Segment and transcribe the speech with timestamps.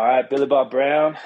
[0.00, 1.18] All right, Billy Bob Brown.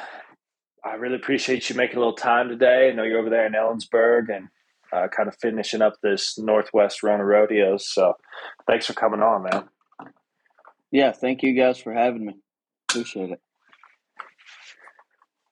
[0.85, 2.89] I really appreciate you making a little time today.
[2.91, 4.49] I know you're over there in Ellensburg and
[4.93, 7.89] uh, kind of finishing up this Northwest Rona Rodeos.
[7.89, 8.15] So
[8.67, 9.69] thanks for coming on, man.
[10.91, 12.35] Yeah, thank you guys for having me.
[12.91, 13.41] Appreciate it.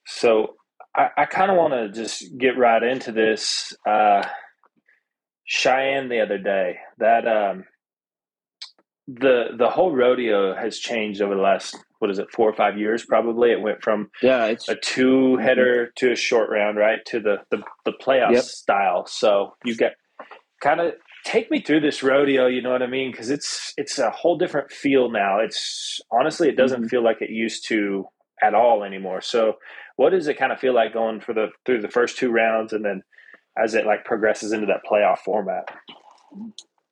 [0.04, 0.56] So
[0.92, 3.72] I, I kind of want to just get right into this.
[3.88, 4.26] Uh,
[5.44, 7.66] Cheyenne the other day, that um,
[9.06, 12.76] the the whole rodeo has changed over the last what is it four or five
[12.76, 16.06] years probably it went from yeah it's a two header mm-hmm.
[16.06, 18.42] to a short round right to the the, the playoff yep.
[18.42, 19.92] style so you get
[20.60, 20.94] kind of
[21.24, 24.36] take me through this rodeo you know what i mean because it's it's a whole
[24.36, 26.88] different feel now it's honestly it doesn't mm-hmm.
[26.88, 28.04] feel like it used to
[28.42, 29.54] at all anymore so
[29.94, 32.72] what does it kind of feel like going for the through the first two rounds
[32.72, 33.00] and then
[33.62, 35.68] as it like progresses into that playoff format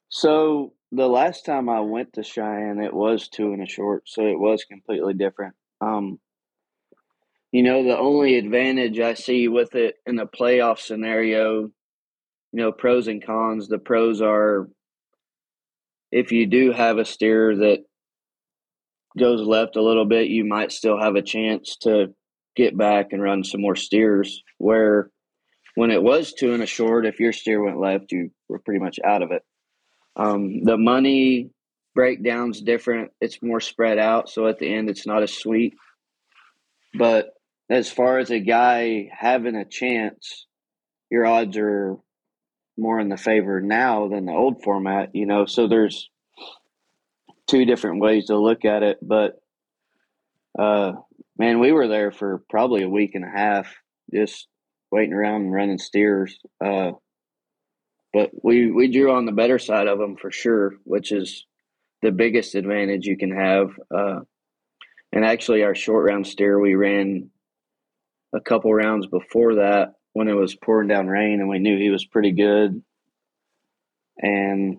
[0.08, 4.26] so the last time I went to Cheyenne, it was two and a short, so
[4.26, 5.54] it was completely different.
[5.80, 6.18] Um,
[7.52, 11.72] you know, the only advantage I see with it in a playoff scenario, you
[12.52, 13.68] know, pros and cons.
[13.68, 14.68] The pros are
[16.12, 17.84] if you do have a steer that
[19.18, 22.14] goes left a little bit, you might still have a chance to
[22.56, 24.42] get back and run some more steers.
[24.58, 25.10] Where
[25.74, 28.80] when it was two and a short, if your steer went left, you were pretty
[28.80, 29.42] much out of it.
[30.16, 31.50] Um, the money
[31.94, 33.10] breakdown's different.
[33.20, 35.74] It's more spread out, so at the end, it's not as sweet.
[36.94, 37.30] But
[37.68, 40.46] as far as a guy having a chance,
[41.10, 41.96] your odds are
[42.76, 45.10] more in the favor now than the old format.
[45.14, 46.10] You know, so there's
[47.48, 48.98] two different ways to look at it.
[49.02, 49.40] But
[50.58, 50.92] uh,
[51.38, 53.72] man, we were there for probably a week and a half,
[54.12, 54.46] just
[54.90, 56.38] waiting around and running steers.
[56.64, 56.92] Uh,
[58.12, 61.46] but we we drew on the better side of them for sure, which is
[62.02, 63.70] the biggest advantage you can have.
[63.94, 64.20] Uh,
[65.12, 67.30] and actually, our short round steer we ran
[68.32, 71.90] a couple rounds before that when it was pouring down rain, and we knew he
[71.90, 72.82] was pretty good,
[74.18, 74.78] and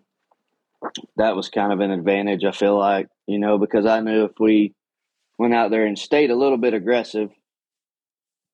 [1.16, 2.44] that was kind of an advantage.
[2.44, 4.74] I feel like you know because I knew if we
[5.38, 7.30] went out there and stayed a little bit aggressive,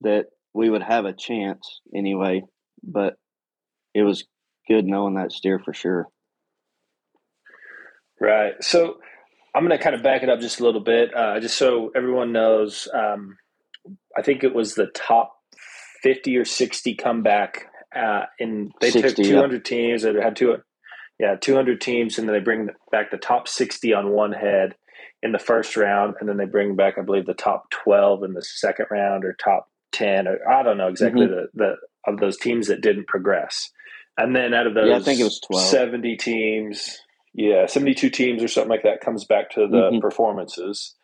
[0.02, 2.44] that we would have a chance anyway.
[2.84, 3.18] But
[3.94, 4.26] it was
[4.68, 6.08] good knowing that steer for sure.
[8.20, 8.54] Right.
[8.62, 8.98] So
[9.54, 11.92] I'm going to kind of back it up just a little bit, uh, just so
[11.96, 12.88] everyone knows.
[12.94, 13.38] Um,
[14.18, 15.34] I think it was the top
[16.04, 19.60] 50 or 60 comeback uh, in they 60, took 200 yeah.
[19.64, 20.58] teams that had two,
[21.20, 24.76] yeah, 200 teams, and then they bring back the top 60 on one head
[25.24, 28.34] in the first round, and then they bring back, I believe, the top 12 in
[28.34, 31.58] the second round or top 10, or I don't know exactly mm-hmm.
[31.58, 33.72] the, the of those teams that didn't progress.
[34.18, 35.64] And then out of those, yeah, I think it was 12.
[35.68, 36.98] 70 teams,
[37.34, 40.00] yeah, 72 teams or something like that comes back to the mm-hmm.
[40.00, 40.96] performances.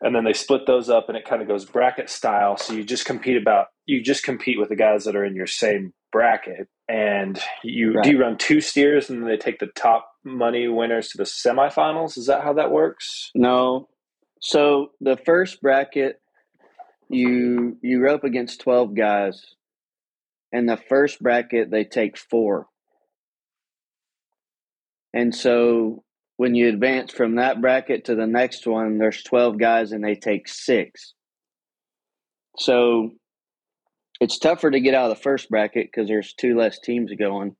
[0.00, 2.56] And then they split those up and it kind of goes bracket style.
[2.56, 5.48] So you just compete about, you just compete with the guys that are in your
[5.48, 6.68] same bracket.
[6.88, 8.04] And you right.
[8.04, 11.24] do you run two steers and then they take the top money winners to the
[11.24, 12.16] semifinals?
[12.16, 13.32] Is that how that works?
[13.34, 13.88] No.
[14.40, 16.20] So the first bracket,
[17.08, 19.56] you you rope against 12 guys
[20.52, 22.66] in the first bracket they take four.
[25.12, 26.04] And so
[26.36, 30.14] when you advance from that bracket to the next one there's 12 guys and they
[30.14, 31.14] take six.
[32.58, 33.10] So
[34.20, 37.56] it's tougher to get out of the first bracket because there's two less teams going.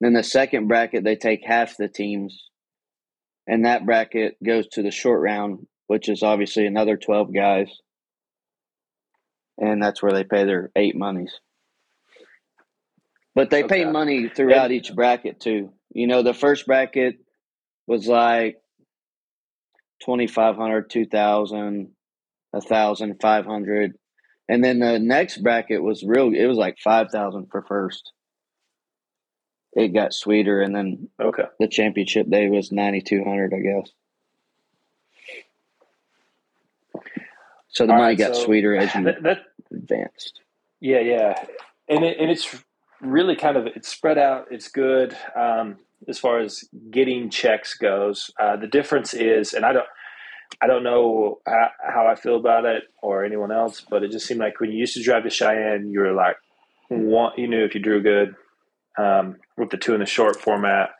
[0.00, 2.48] Then the second bracket they take half the teams.
[3.46, 7.68] And that bracket goes to the short round which is obviously another 12 guys.
[9.58, 11.32] And that's where they pay their eight monies
[13.34, 13.84] but they okay.
[13.84, 15.72] pay money throughout each bracket too.
[15.92, 17.16] You know, the first bracket
[17.86, 18.60] was like
[20.04, 21.90] 2500 2000
[22.52, 23.98] 1500
[24.48, 28.12] and then the next bracket was real it was like 5000 for first.
[29.72, 31.44] It got sweeter and then okay.
[31.60, 33.90] the championship day was 9200 i guess.
[37.68, 39.38] So the All money right, got so sweeter as you that, that,
[39.72, 40.40] advanced.
[40.80, 41.44] Yeah yeah.
[41.88, 42.56] And it, and it's
[43.00, 44.46] really kind of it's spread out.
[44.50, 45.76] It's good um,
[46.08, 48.30] as far as getting checks goes.
[48.38, 49.86] Uh, the difference is, and I don't.
[50.60, 54.40] I don't know how I feel about it or anyone else, but it just seemed
[54.40, 56.34] like when you used to drive to Cheyenne, you were like,
[56.88, 58.34] one, you knew if you drew good
[58.98, 60.90] um, with the two in the short format,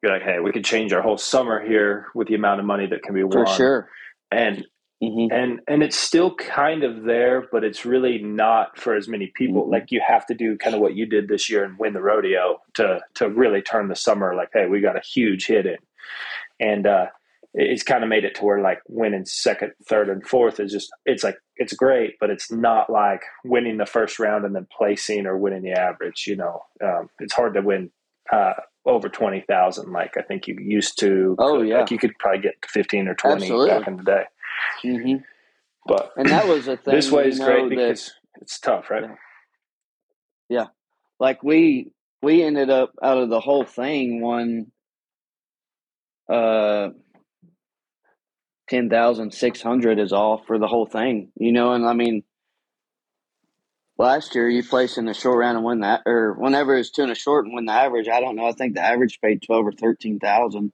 [0.00, 2.86] you're like, hey, we could change our whole summer here with the amount of money
[2.86, 3.32] that can be won.
[3.32, 3.88] For sure.
[4.30, 4.64] And
[5.10, 5.34] Mm-hmm.
[5.34, 9.62] And and it's still kind of there, but it's really not for as many people.
[9.62, 9.72] Mm-hmm.
[9.72, 12.02] Like you have to do kind of what you did this year and win the
[12.02, 15.78] rodeo to to really turn the summer like, hey, we got a huge hit in.
[16.60, 17.06] And uh,
[17.54, 20.90] it's kind of made it to where like winning second, third, and fourth is just
[21.06, 25.26] it's like it's great, but it's not like winning the first round and then placing
[25.26, 26.24] or winning the average.
[26.26, 27.90] You know, um, it's hard to win
[28.32, 28.54] uh,
[28.84, 29.92] over twenty thousand.
[29.92, 31.36] Like I think you used to.
[31.38, 33.68] Oh yeah, like you could probably get fifteen or twenty Absolutely.
[33.70, 34.24] back in the day.
[34.84, 35.16] Mm-hmm.
[35.86, 36.94] But and that was a thing.
[36.94, 39.04] this way is great because it's tough, right?
[39.04, 39.14] Yeah.
[40.48, 40.66] yeah,
[41.20, 41.92] like we
[42.22, 44.66] we ended up out of the whole thing one
[46.32, 46.88] uh
[48.68, 51.72] ten thousand six hundred is all for the whole thing, you know.
[51.72, 52.22] And I mean,
[53.98, 57.02] last year you place in the short round and win that, or whenever it's two
[57.02, 58.08] and a short and win the average.
[58.08, 58.46] I don't know.
[58.46, 60.72] I think the average paid twelve or thirteen thousand.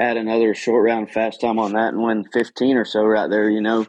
[0.00, 3.50] Add another short round fast time on that and win fifteen or so right there.
[3.50, 3.86] You know,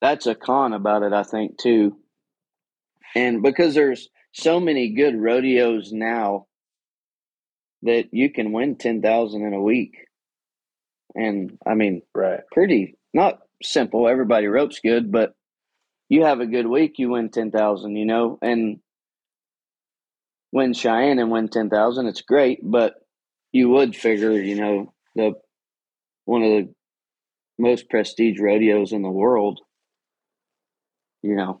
[0.00, 1.12] that's a con about it.
[1.12, 1.96] I think too,
[3.14, 6.46] and because there's so many good rodeos now
[7.82, 9.94] that you can win ten thousand in a week
[11.14, 14.08] and I mean, right, pretty not simple.
[14.08, 15.34] Everybody ropes good, but
[16.08, 17.96] you have a good week, you win ten thousand.
[17.96, 18.78] You know, and
[20.52, 22.60] win Cheyenne and win ten thousand, it's great.
[22.62, 22.94] But
[23.52, 25.32] you would figure, you know, the
[26.24, 26.74] one of the
[27.58, 29.60] most prestige rodeos in the world.
[31.22, 31.60] You know,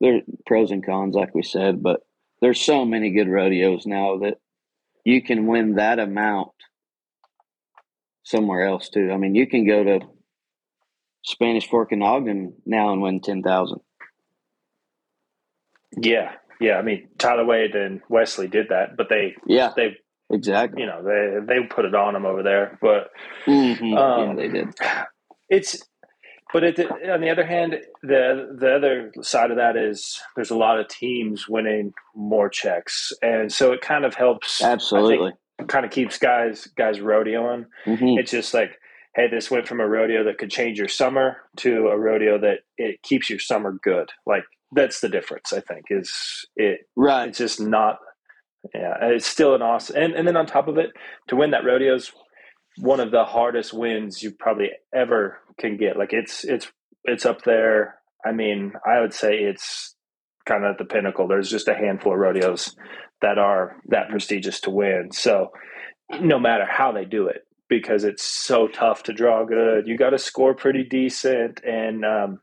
[0.00, 2.00] there's pros and cons, like we said, but
[2.40, 4.38] there's so many good rodeos now that
[5.04, 6.50] you can win that amount
[8.24, 9.10] somewhere else too.
[9.12, 10.00] I mean, you can go to
[11.24, 13.80] Spanish Fork and Ogden now and win ten thousand.
[15.96, 16.74] Yeah, yeah.
[16.74, 19.96] I mean, Tyler Wade and Wesley did that, but they yeah they
[20.30, 22.78] exactly you know they they put it on them over there.
[22.80, 23.10] But
[23.46, 23.96] mm-hmm.
[23.96, 24.68] um, yeah, they did.
[25.48, 25.84] It's
[26.54, 27.74] but the, on the other hand,
[28.04, 33.12] the the other side of that is there's a lot of teams winning more checks,
[33.20, 34.62] and so it kind of helps.
[34.62, 35.32] Absolutely,
[35.66, 37.66] kind of keeps guys guys rodeoing.
[37.84, 38.20] Mm-hmm.
[38.20, 38.78] It's just like,
[39.16, 42.60] hey, this went from a rodeo that could change your summer to a rodeo that
[42.78, 44.10] it keeps your summer good.
[44.24, 45.52] Like that's the difference.
[45.52, 46.88] I think is it.
[46.94, 47.30] Right.
[47.30, 47.98] It's just not.
[48.74, 49.96] Yeah, it's still an awesome.
[49.96, 50.90] And and then on top of it,
[51.28, 52.12] to win that rodeo is
[52.78, 55.98] one of the hardest wins you probably ever can get.
[55.98, 56.70] Like it's it's
[57.04, 57.96] it's up there.
[58.24, 59.94] I mean, I would say it's
[60.46, 61.28] kind of at the pinnacle.
[61.28, 62.74] There's just a handful of rodeos
[63.20, 65.10] that are that prestigious to win.
[65.12, 65.50] So
[66.20, 70.10] no matter how they do it, because it's so tough to draw good, you got
[70.10, 71.60] to score pretty decent.
[71.64, 72.40] And um,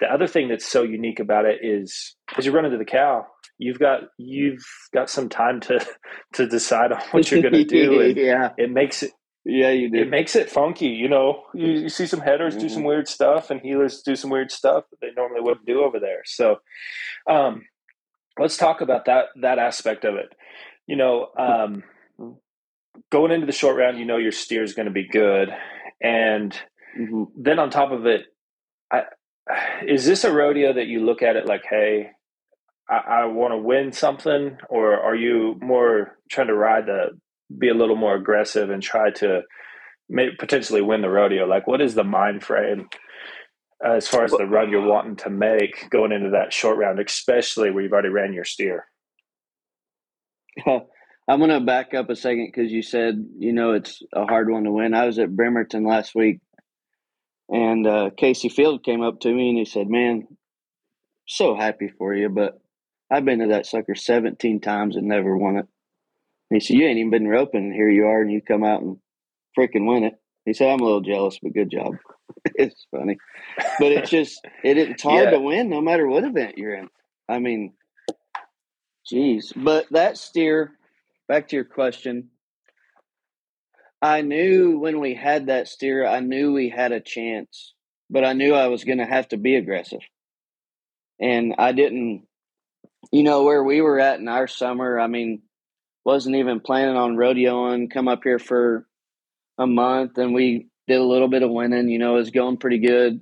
[0.00, 3.26] the other thing that's so unique about it is as you run into the cow,
[3.60, 5.86] you've got you've got some time to
[6.32, 8.00] to decide on what you're going to do.
[8.00, 9.12] And yeah, it makes it.
[9.44, 10.02] Yeah, you do.
[10.02, 11.44] It makes it funky, you know.
[11.54, 12.62] You, you see some headers mm-hmm.
[12.62, 12.88] do some mm-hmm.
[12.88, 16.22] weird stuff, and heelers do some weird stuff that they normally wouldn't do over there.
[16.26, 16.56] So,
[17.28, 17.62] um,
[18.38, 20.34] let's talk about that that aspect of it.
[20.86, 21.84] You know, um,
[23.10, 25.48] going into the short round, you know your steer is going to be good,
[26.02, 26.52] and
[26.98, 27.24] mm-hmm.
[27.34, 28.26] then on top of it,
[28.92, 29.04] I,
[29.86, 32.10] is this a rodeo that you look at it like, hey,
[32.90, 37.18] I, I want to win something, or are you more trying to ride the
[37.56, 39.42] be a little more aggressive and try to
[40.08, 41.46] may, potentially win the rodeo?
[41.46, 42.88] Like, what is the mind frame?
[43.84, 47.70] as far as the run you're wanting to make going into that short round, especially
[47.70, 48.86] where you've already ran your steer?
[50.66, 50.90] Well,
[51.28, 54.50] I'm going to back up a second because you said, you know, it's a hard
[54.50, 54.94] one to win.
[54.94, 56.40] I was at Bremerton last week
[57.48, 60.26] and uh, Kaycee Feild came up to me and he said, Man,
[61.26, 62.60] so happy for you, but
[63.10, 65.66] I've been to that sucker 17 times and never won it.
[66.50, 68.64] And he said, You ain't even been roping, and here you are, and you come
[68.64, 68.98] out and
[69.58, 70.14] freaking win it.
[70.44, 71.94] He said, I'm a little jealous, but good job.
[72.54, 73.18] it's funny,
[73.78, 75.30] but it's just it, it's hard yeah.
[75.30, 76.88] to win no matter what event you're in.
[77.28, 77.74] I mean,
[79.06, 80.72] geez, but that steer.
[81.28, 82.30] Back to your question.
[84.02, 87.74] I knew when we had that steer, I knew we had a chance,
[88.08, 90.00] but I knew I was going to have to be aggressive.
[91.20, 92.26] And I didn't,
[93.12, 95.42] you know, where we were at in our summer, I mean,
[96.04, 98.86] wasn't even planning on rodeoing, come up here for
[99.58, 102.56] a month and we did a little bit of winning, you know, it was going
[102.56, 103.20] pretty good.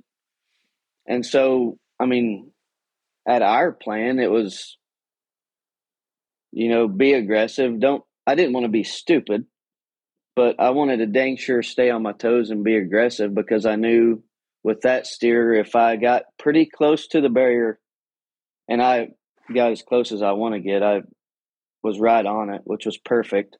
[1.07, 2.51] And so, I mean,
[3.27, 4.77] at our plan, it was,
[6.51, 7.79] you know, be aggressive.
[7.79, 9.45] Don't, I didn't want to be stupid,
[10.35, 13.75] but I wanted to dang sure stay on my toes and be aggressive because I
[13.75, 14.23] knew
[14.63, 17.79] with that steer, if I got pretty close to the barrier
[18.67, 19.09] and I
[19.53, 21.01] got as close as I want to get, I
[21.83, 23.57] was right on it, which was perfect.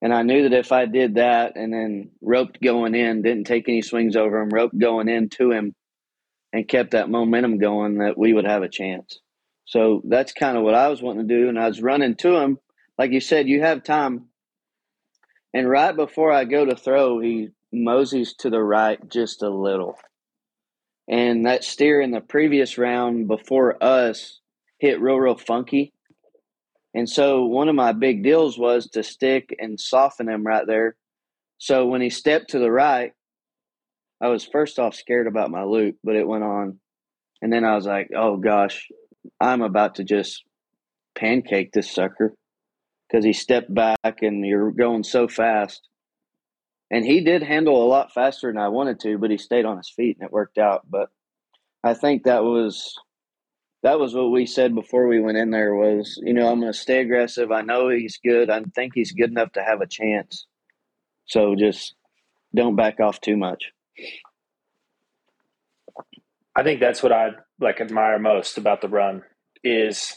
[0.00, 3.68] And I knew that if I did that and then roped going in, didn't take
[3.68, 5.74] any swings over him, roped going into him,
[6.52, 9.20] and kept that momentum going, that we would have a chance.
[9.64, 11.48] So that's kind of what I was wanting to do.
[11.48, 12.58] And I was running to him.
[12.98, 14.26] Like you said, you have time.
[15.54, 19.96] And right before I go to throw, he moseys to the right just a little.
[21.08, 24.40] And that steer in the previous round before us
[24.82, 25.92] hit real, real funky.
[26.92, 30.96] And so one of my big deals was to stick and soften him right there.
[31.58, 33.12] So when he stepped to the right,
[34.20, 36.80] I was first off scared about my loop, but it went on.
[37.40, 38.88] And then I was like, oh gosh,
[39.40, 40.42] I'm about to just
[41.14, 42.34] pancake this sucker
[43.08, 45.80] because he stepped back and you're going so fast.
[46.90, 49.76] And he did handle a lot faster than I wanted to, but he stayed on
[49.76, 50.82] his feet and it worked out.
[50.90, 51.08] But
[51.84, 52.96] I think that was
[53.82, 56.72] that was what we said before we went in there was, you know, I'm going
[56.72, 57.50] to stay aggressive.
[57.50, 58.48] I know he's good.
[58.48, 60.46] I think he's good enough to have a chance.
[61.26, 61.94] So just
[62.54, 63.72] don't back off too much.
[66.54, 69.22] I think that's what I like admire most about the run
[69.64, 70.14] is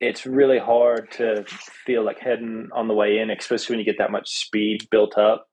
[0.00, 1.44] it's really hard to
[1.86, 5.16] feel like heading on the way in, especially when you get that much speed built
[5.16, 5.48] up.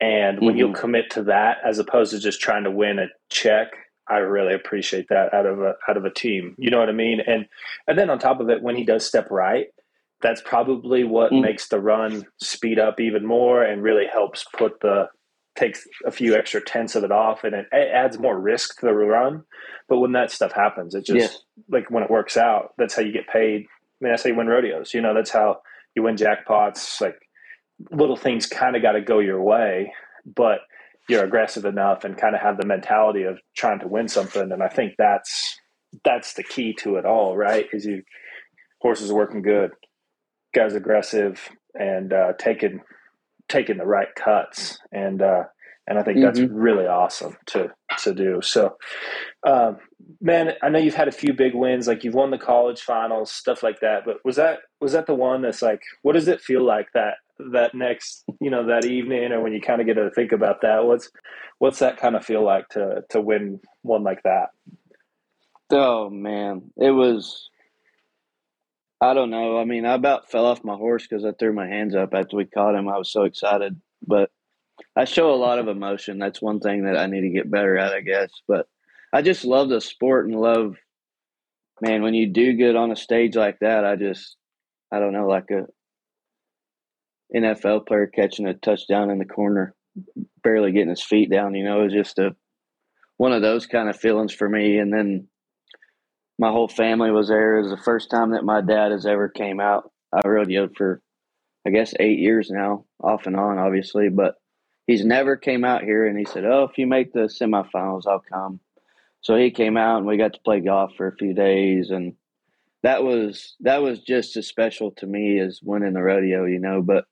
[0.00, 0.58] And when mm-hmm.
[0.58, 3.68] you'll commit to that as opposed to just trying to win a check,
[4.08, 6.54] I really appreciate that out of a out of a team.
[6.58, 7.20] You know what I mean?
[7.26, 7.46] And
[7.86, 9.66] and then on top of it, when he does step right,
[10.22, 11.42] that's probably what mm.
[11.42, 15.08] makes the run speed up even more and really helps put the
[15.56, 18.86] takes a few extra tenths of it off and it, it adds more risk to
[18.86, 19.44] the run.
[19.88, 21.38] But when that stuff happens, it just yeah.
[21.68, 23.62] like when it works out, that's how you get paid.
[23.62, 24.94] I mean, that's how you win rodeos.
[24.94, 25.60] You know, that's how
[25.94, 27.00] you win jackpots.
[27.00, 27.20] Like
[27.90, 29.92] little things kind of got to go your way,
[30.24, 30.60] but
[31.08, 34.50] you're aggressive enough and kind of have the mentality of trying to win something.
[34.52, 35.58] And I think that's
[36.04, 37.66] that's the key to it all, right?
[37.72, 38.02] Is you
[38.80, 39.70] horses are working good,
[40.54, 41.40] guys aggressive
[41.74, 42.80] and uh, taking
[43.48, 45.44] taking the right cuts, and uh,
[45.86, 46.26] and I think mm-hmm.
[46.26, 47.72] that's really awesome to
[48.02, 48.40] to do.
[48.42, 48.76] So,
[49.46, 49.78] um,
[50.20, 53.30] man, I know you've had a few big wins, like you've won the college finals,
[53.30, 54.04] stuff like that.
[54.04, 57.14] But was that was that the one that's like, what does it feel like that
[57.38, 60.60] that next you know that evening or when you kind of get to think about
[60.62, 61.10] that what's
[61.58, 64.50] what's that kind of feel like to to win one like that
[65.70, 67.50] oh man it was
[69.00, 71.66] i don't know i mean i about fell off my horse because i threw my
[71.66, 74.30] hands up after we caught him i was so excited but
[74.96, 77.76] i show a lot of emotion that's one thing that i need to get better
[77.76, 78.66] at i guess but
[79.12, 80.76] i just love the sport and love
[81.80, 84.36] man when you do good on a stage like that i just
[84.92, 85.66] i don't know like a
[87.34, 89.74] NFL player catching a touchdown in the corner,
[90.42, 91.54] barely getting his feet down.
[91.54, 92.36] You know, it was just a
[93.16, 94.78] one of those kind of feelings for me.
[94.78, 95.28] And then
[96.38, 97.56] my whole family was there.
[97.56, 99.90] It was the first time that my dad has ever came out.
[100.12, 101.00] I rodeoed for,
[101.66, 104.34] I guess, eight years now, off and on, obviously, but
[104.86, 106.06] he's never came out here.
[106.06, 108.60] And he said, "Oh, if you make the semifinals, I'll come."
[109.20, 112.14] So he came out, and we got to play golf for a few days, and
[112.82, 116.82] that was that was just as special to me as winning the rodeo, you know.
[116.82, 117.06] But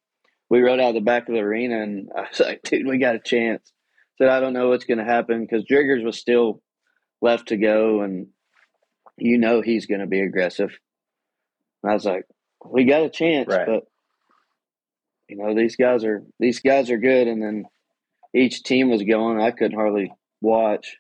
[0.51, 3.17] we rode out the back of the arena, and I was like, dude, we got
[3.17, 3.73] a chance.
[4.19, 6.63] Said, I don't know what's going to happen because Driggers was still
[7.23, 8.29] left to go, and
[9.17, 10.79] you know he's going to be aggressive.
[11.83, 12.27] And I was like,
[12.65, 13.67] we got a chance, right.
[13.67, 13.85] but
[15.33, 17.27] you know these guys are these guys are good.
[17.27, 17.65] And then
[18.35, 19.41] each team was going.
[19.41, 20.13] I couldn't hardly
[20.43, 20.99] watch.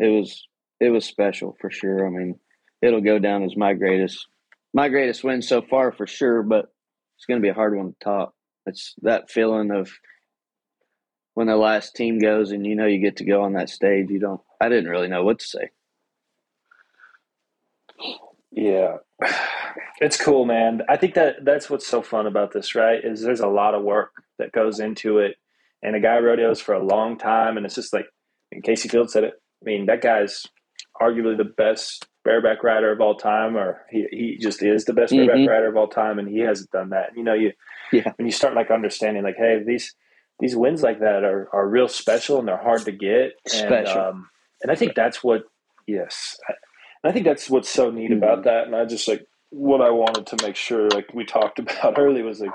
[0.00, 0.48] It was
[0.80, 2.06] it was special for sure.
[2.06, 2.40] I mean,
[2.82, 4.26] it'll go down as my greatest
[4.74, 6.66] my greatest win so far for sure, but
[7.16, 8.34] it's going to be a hard one to top.
[8.66, 9.90] It's that feeling of
[11.34, 14.10] when the last team goes and you know you get to go on that stage.
[14.10, 14.40] You don't.
[14.60, 15.70] I didn't really know what to say.
[18.56, 18.96] Yeah,
[20.00, 20.80] it's cool, man.
[20.88, 23.04] I think that that's what's so fun about this, right?
[23.04, 25.36] Is there's a lot of work that goes into it,
[25.82, 28.06] and a guy rodeos for a long time, and it's just like,
[28.50, 29.34] and Kaycee Feild said it.
[29.62, 30.44] I mean, that guy's
[31.00, 35.12] arguably the best bareback rider of all time, or he, he just is the best
[35.12, 35.26] mm-hmm.
[35.26, 37.10] bareback rider of all time, and he hasn't done that.
[37.10, 37.52] And you know, you
[37.92, 38.12] yeah.
[38.16, 39.94] when you start like understanding, like, hey, these
[40.40, 43.32] these wins like that are are real special and they're hard to get.
[43.46, 43.76] Special.
[43.76, 44.28] And, um,
[44.62, 45.42] and I think that's what,
[45.86, 46.38] yes,
[47.06, 48.22] I, I think that's what's so neat mm-hmm.
[48.22, 48.66] about that.
[48.66, 52.22] And I just like what I wanted to make sure, like we talked about early,
[52.22, 52.50] was like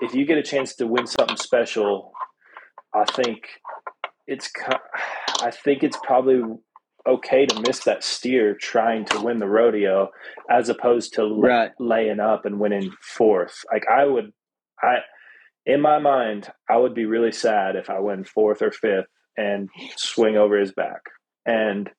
[0.00, 2.12] if you get a chance to win something special,
[2.94, 3.44] I think
[4.26, 4.50] it's
[5.40, 6.42] I think it's probably
[7.06, 10.08] okay to miss that steer trying to win the rodeo
[10.48, 11.72] as opposed to right.
[11.80, 13.64] laying up and winning fourth.
[13.72, 14.32] Like I would,
[14.80, 14.98] I
[15.66, 19.68] in my mind, I would be really sad if I win fourth or fifth and
[19.96, 21.02] swing over his back.
[21.46, 21.90] And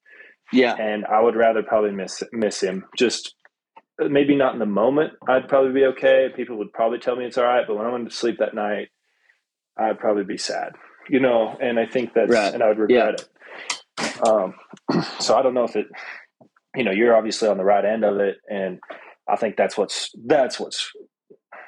[0.53, 2.85] yeah, and I would rather probably miss miss him.
[2.97, 3.35] Just
[3.99, 5.13] maybe not in the moment.
[5.27, 6.29] I'd probably be okay.
[6.35, 7.65] People would probably tell me it's all right.
[7.67, 8.89] But when I went to sleep that night,
[9.77, 10.73] I'd probably be sad.
[11.09, 12.53] You know, and I think that's right.
[12.53, 13.21] and I would regret
[13.99, 14.05] yeah.
[14.05, 14.27] it.
[14.27, 14.53] Um,
[15.19, 15.87] so I don't know if it,
[16.75, 18.79] you know, you're obviously on the right end of it, and
[19.27, 20.91] I think that's what's that's what's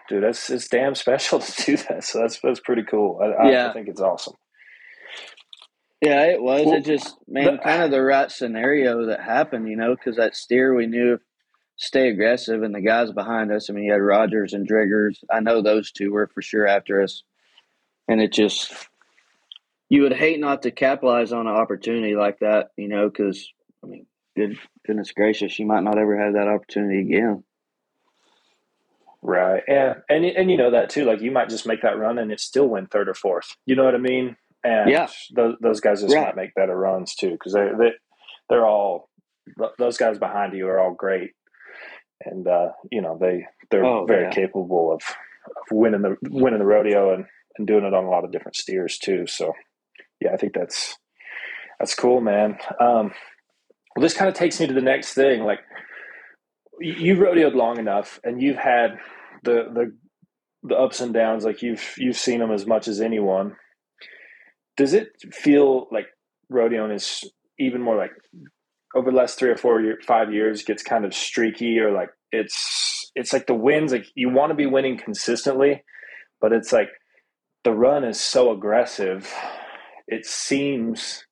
[0.08, 2.04] dude, that's it's damn special to do that.
[2.04, 3.20] So that's that's pretty cool.
[3.22, 3.65] I, yeah.
[3.65, 4.36] I, I think it's awesome.
[6.06, 6.66] Yeah, it was.
[6.68, 10.18] Well, it just man, the, kind of the right scenario that happened, you know, because
[10.18, 11.20] that steer we knew
[11.78, 13.70] stay aggressive, and the guys behind us.
[13.70, 15.16] I mean, you had Rogers and Driggers.
[15.32, 17.24] I know those two were for sure after us,
[18.08, 18.72] and it just
[19.90, 23.52] you would hate not to capitalize on an opportunity like that, you know, because
[23.84, 27.44] I mean, good goodness gracious, you might not ever have that opportunity again.
[29.24, 29.64] Right.
[29.68, 29.96] Yeah.
[30.08, 31.06] And and you know that too.
[31.06, 33.56] Like you might just make that run and it still win third or fourth.
[33.66, 34.38] You know what I mean?
[34.66, 35.08] And yeah.
[35.36, 36.26] those those guys just right.
[36.26, 37.92] might make better runs too because they they
[38.50, 39.10] they're all
[39.78, 41.32] those guys behind you are all great,
[42.22, 44.32] and uh, you know they they're oh, very yeah.
[44.32, 45.02] capable of,
[45.46, 47.26] of winning the winning the rodeo and
[47.60, 49.28] and doing it on a lot of different steers too.
[49.28, 49.54] So
[50.20, 50.98] yeah, I think that's
[51.80, 52.58] that's cool, man.
[52.80, 53.12] Um,
[53.96, 55.44] well, this kind of takes me to the next thing.
[55.44, 55.60] Like
[56.80, 58.98] you've rodeoed long enough, and you've had
[59.44, 59.96] the the
[60.64, 61.46] the ups and downs.
[61.46, 63.58] Like you've you've seen them as much as anyone.
[64.77, 66.08] Does it feel like
[66.51, 67.24] rodeoing is
[67.60, 68.12] even more like
[68.96, 72.10] over the last three or four year, five years gets kind of streaky, or like
[72.32, 73.91] it's it's like the wins.
[73.91, 75.84] Like you want to be winning consistently,
[76.41, 76.89] but it's like
[77.63, 79.32] the run is so aggressive.
[80.08, 81.25] It seems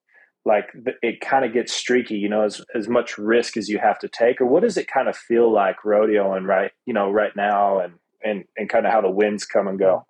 [0.46, 0.66] like
[1.02, 4.10] it kind of gets streaky, you know, as as much risk as you have to
[4.10, 7.80] take, or what does it kind of feel like rodeoing right, you know, right now,
[7.80, 10.06] and and and kind of how the winds come and go.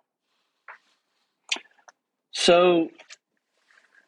[2.31, 2.87] So,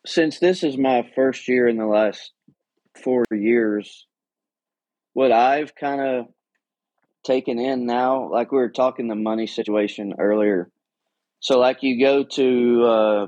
[0.05, 2.31] since this is my first year in the last
[3.03, 4.05] four years,
[5.13, 6.25] what I've kind of
[7.25, 10.69] taken in now, like we were talking the money situation earlier.
[11.39, 13.27] So, like you go to uh,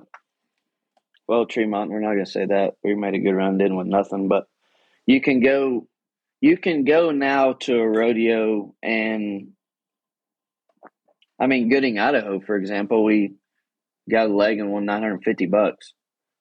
[1.27, 2.75] well, Tremont, we're not going to say that.
[2.83, 4.45] We made a good run, didn't with nothing, but
[5.05, 5.87] you can go,
[6.39, 9.49] you can go now to a rodeo and,
[11.39, 13.35] I mean, Gooding, Idaho, for example, we
[14.09, 15.93] got a leg and won 950 bucks.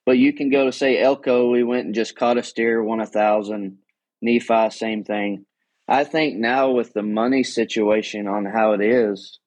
[0.06, 3.00] But you can go to say Elko, we went and just caught a steer, won
[3.00, 3.78] a thousand.
[4.22, 5.44] Nephi, same thing.
[5.88, 9.38] I think now with the money situation on how it is,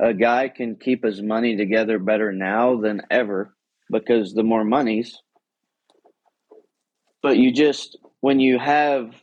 [0.00, 3.54] a guy can keep his money together better now than ever
[3.90, 5.20] because the more monies.
[7.22, 9.14] But you just, when you have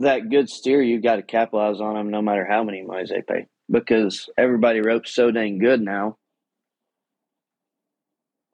[0.00, 3.22] that good steer, you've got to capitalize on them no matter how many monies they
[3.22, 6.16] pay because everybody ropes so dang good now.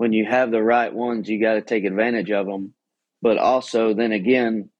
[0.00, 2.72] When you have the right ones, you got to take advantage of them.
[3.20, 4.70] But also, then again,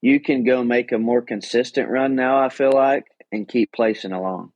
[0.00, 4.12] you can go make a more consistent run now, I feel like, and keep placing
[4.12, 4.52] along.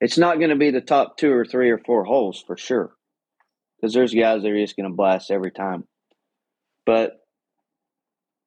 [0.00, 2.96] It's not going to be the top two or three or four holes for sure
[3.76, 5.84] because there's guys that are just going to blast every time.
[6.84, 7.12] But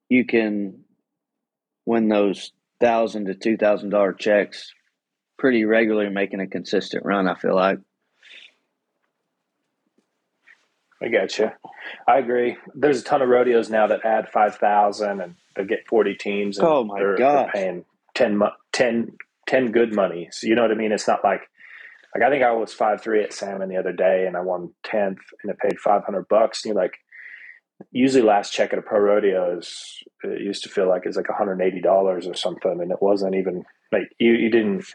[0.10, 0.84] you can
[1.86, 4.74] win those thousand to two thousand dollar checks
[5.40, 7.30] pretty regularly, making a consistent run.
[7.30, 7.80] I feel like.
[11.02, 11.50] I get you.
[12.08, 12.58] I agree.
[12.76, 16.58] There's a ton of rodeos now that add five thousand and they get forty teams.
[16.58, 17.50] And oh my they're, god!
[17.54, 18.42] They're paying 10,
[18.74, 20.30] 10, 10 good money.
[20.32, 20.92] So you know what I mean?
[20.92, 21.42] It's not like
[22.14, 24.74] like I think I was five three at Salmon the other day, and I won
[24.84, 26.64] tenth, and it paid five hundred bucks.
[26.64, 26.98] And you're like,
[27.92, 31.30] usually last check at a pro rodeo is it used to feel like it's like
[31.30, 34.86] one hundred eighty dollars or something, and it wasn't even like you you didn't.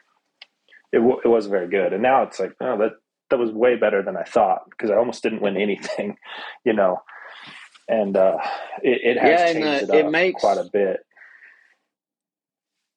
[0.92, 2.92] It it wasn't very good, and now it's like oh that
[3.30, 6.16] that was way better than I thought because I almost didn't win anything,
[6.64, 7.02] you know.
[7.88, 8.38] And uh,
[8.82, 11.00] it, it has yeah, changed it, it makes, quite a bit.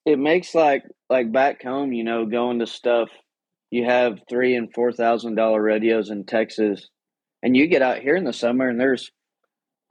[0.06, 3.10] It makes like like back home, you know, going to stuff
[3.72, 6.88] you have three and four thousand dollar rodeos in Texas,
[7.44, 9.12] and you get out here in the summer and there's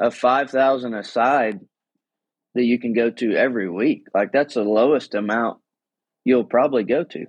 [0.00, 1.60] a five thousand aside
[2.54, 4.04] that you can go to every week.
[4.12, 5.58] Like that's the lowest amount
[6.24, 7.26] you'll probably go to.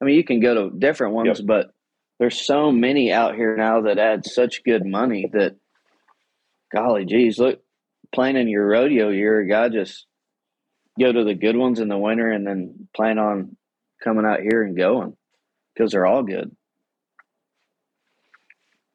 [0.00, 1.46] I mean, you can go to different ones, yep.
[1.46, 1.66] but
[2.22, 5.56] there's so many out here now that add such good money that,
[6.72, 7.60] golly geez, look,
[8.14, 10.06] planning your rodeo year, guy just
[11.00, 13.56] go to the good ones in the winter and then plan on
[14.04, 15.16] coming out here and going
[15.74, 16.54] because they're all good.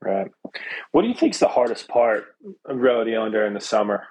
[0.01, 0.31] Right.
[0.93, 2.27] What do you think is the hardest part
[2.63, 4.07] of rodeoing during the summer?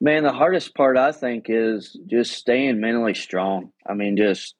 [0.00, 3.72] Man, the hardest part I think is just staying mentally strong.
[3.86, 4.54] I mean, just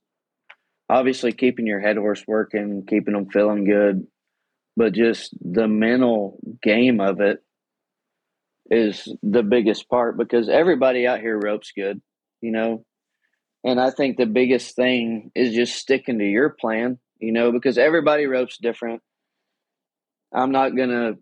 [0.89, 4.07] obviously keeping your head horse working, keeping them feeling good,
[4.77, 7.39] but just the mental game of it
[8.71, 12.01] is the biggest part because everybody out here ropes good.
[12.43, 12.85] You know,
[13.65, 17.79] and I think the biggest thing is just sticking to your plan, you know, because
[17.79, 19.03] everybody ropes different.
[20.33, 21.19] I'm not going to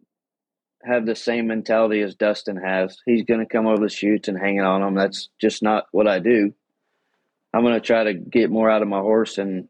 [0.84, 2.98] have the same mentality as Dustin has.
[3.04, 4.94] He's going to come over the chutes and hang it on them.
[4.94, 6.52] That's just not what I do.
[7.52, 9.68] I'm going to try to get more out of my horse and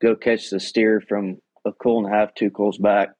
[0.00, 3.10] go catch the steer from a cool and a half, two cools back,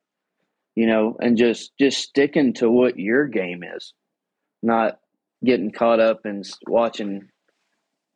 [0.74, 3.92] you know, and just just sticking to what your game is,
[4.62, 4.98] not
[5.44, 7.28] getting caught up and watching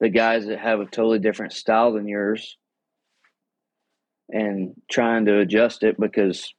[0.01, 2.57] the guys that have a totally different style than yours
[4.29, 6.53] and trying to adjust it because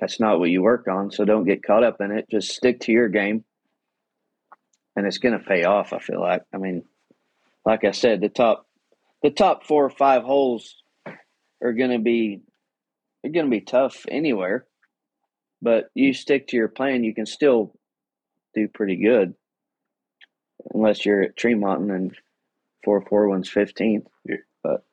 [0.00, 1.10] that's not what you work on.
[1.10, 2.28] So don't get caught up in it.
[2.30, 3.44] Just stick to your game,
[4.94, 5.92] and it's going to pay off.
[5.92, 6.42] I feel like.
[6.54, 6.84] I mean,
[7.64, 8.66] like I said, the top
[9.22, 10.76] the top four or five holes
[11.62, 12.40] are going to be
[13.22, 14.66] they're going to be tough anywhere,
[15.60, 17.74] but you stick to your plan, you can still
[18.54, 19.34] do pretty good,
[20.72, 22.16] unless you're at Tremont and
[22.84, 24.06] four four one's fifteenth.
[24.62, 24.84] But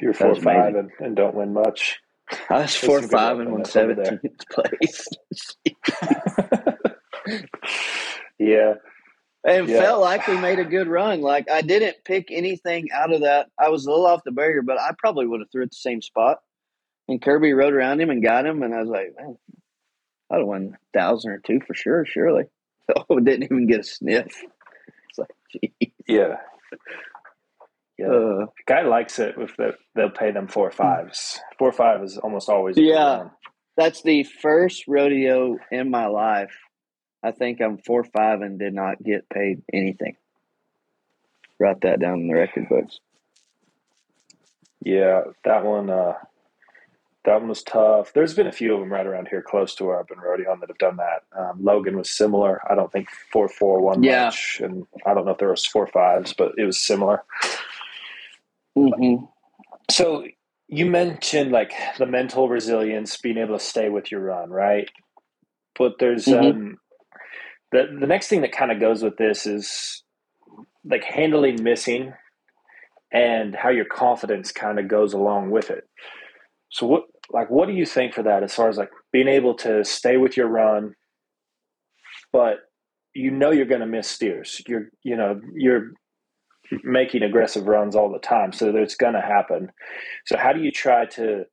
[0.00, 2.00] you're four five and, and don't win much.
[2.50, 5.08] I was four five and won seventeenth place.
[8.38, 8.74] yeah.
[9.46, 9.80] And yeah.
[9.80, 11.20] felt like we made a good run.
[11.20, 13.50] Like I didn't pick anything out of that.
[13.58, 15.76] I was a little off the barrier, but I probably would have threw at the
[15.76, 16.38] same spot.
[17.08, 19.36] And Kirby rode around him and got him, and I was like, man,
[20.30, 22.44] I'd have won a thousand or two for sure, surely.
[23.08, 24.26] Oh, didn't even get a sniff.
[25.08, 25.30] It's like,
[25.80, 25.90] geez.
[26.06, 26.36] Yeah.
[27.98, 28.08] Yeah.
[28.08, 31.40] Uh, guy likes it if the, they'll pay them four fives.
[31.58, 32.76] Four five is almost always.
[32.76, 33.28] Yeah.
[33.76, 36.54] That's the first rodeo in my life.
[37.22, 40.16] I think I'm four five and did not get paid anything.
[41.58, 42.98] Write that down in the record books.
[44.82, 45.88] Yeah, that one.
[45.88, 46.14] Uh,
[47.24, 48.12] that one was tough.
[48.12, 50.60] There's been a few of them right around here, close to where I've been rodeoing,
[50.60, 51.22] that have done that.
[51.34, 52.60] Um, Logan was similar.
[52.70, 54.26] I don't think four four one yeah.
[54.26, 57.22] much, and I don't know if there was four fives, but it was similar.
[58.76, 59.24] Mm-hmm.
[59.90, 60.24] So
[60.68, 64.88] you mentioned like the mental resilience, being able to stay with your run, right?
[65.78, 66.44] But there's mm-hmm.
[66.44, 66.76] um,
[67.72, 70.02] the the next thing that kind of goes with this is
[70.84, 72.12] like handling missing
[73.12, 75.84] and how your confidence kind of goes along with it.
[76.70, 79.54] So what like what do you think for that as far as like being able
[79.54, 80.94] to stay with your run
[82.34, 82.56] but
[83.14, 84.60] you know you're going to miss steers.
[84.66, 85.92] You're you know you're
[86.82, 89.70] making aggressive runs all the time, so it's going to happen.
[90.26, 91.44] So how do you try to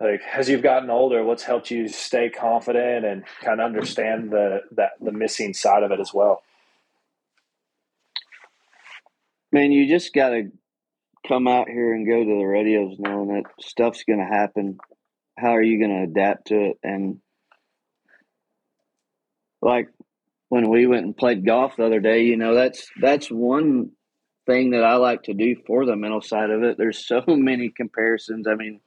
[0.00, 4.60] like as you've gotten older, what's helped you stay confident and kind of understand the
[4.72, 6.42] that the missing side of it as well?
[9.52, 10.50] Man, you just got to
[11.26, 14.78] come out here and go to the rodeos knowing that stuff's going to happen.
[15.38, 16.78] How are you going to adapt to it?
[16.82, 17.20] And
[19.62, 19.88] like
[20.48, 23.90] when we went and played golf the other day, you know, that's that's one
[24.46, 26.78] thing that I like to do for the mental side of it.
[26.78, 28.46] There's so many comparisons.
[28.46, 28.80] I mean,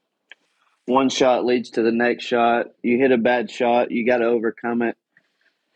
[0.86, 2.68] one shot leads to the next shot.
[2.82, 4.98] You hit a bad shot, you got to overcome it.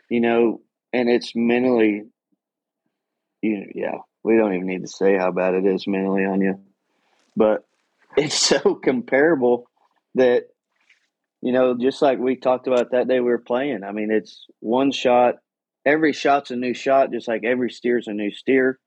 [0.10, 2.04] You know, and it's mentally
[3.42, 6.60] you yeah, we don't even need to say how bad it is mentally on you.
[7.36, 7.66] But
[8.18, 9.70] it's so comparable
[10.16, 10.46] that
[11.42, 13.84] you know, just like we talked about that day we were playing.
[13.84, 15.36] I mean, it's one shot
[15.86, 18.80] every shot's a new shot, just like every steer's a new steer.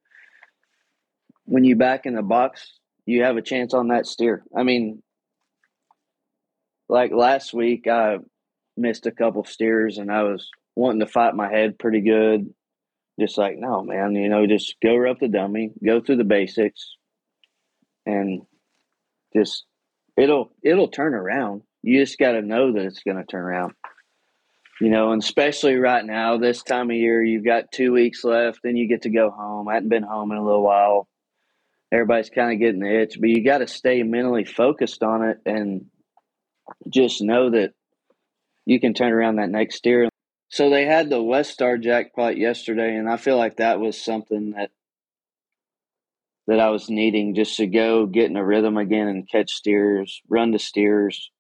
[1.45, 4.43] When you back in the box, you have a chance on that steer.
[4.57, 5.03] I mean,
[6.89, 8.19] like last week, I
[8.77, 12.53] missed a couple steers and I was wanting to fight my head pretty good.
[13.19, 16.97] Just like, no, man, you know, just go up the dummy, go through the basics,
[18.05, 18.43] and
[19.35, 19.65] just
[20.19, 21.63] it'll it'll turn around.
[21.83, 23.73] You just got to know that it's going to turn around
[24.81, 28.61] you know, and especially right now, this time of year, you've got two weeks left,
[28.63, 29.69] then you get to go home.
[29.69, 31.09] I hadn't been home in a little while.
[31.93, 35.39] Everybody's kind of getting the itch, but you got to stay mentally focused on it
[35.47, 35.87] and
[36.91, 37.73] just know that
[38.67, 40.09] you can turn around that next steer.
[40.49, 44.53] So they had the West Star jackpot yesterday, and I feel like that was something
[44.57, 44.71] that
[46.49, 50.23] that I was needing just to go get in a rhythm again and catch steers,
[50.29, 51.33] run the steers.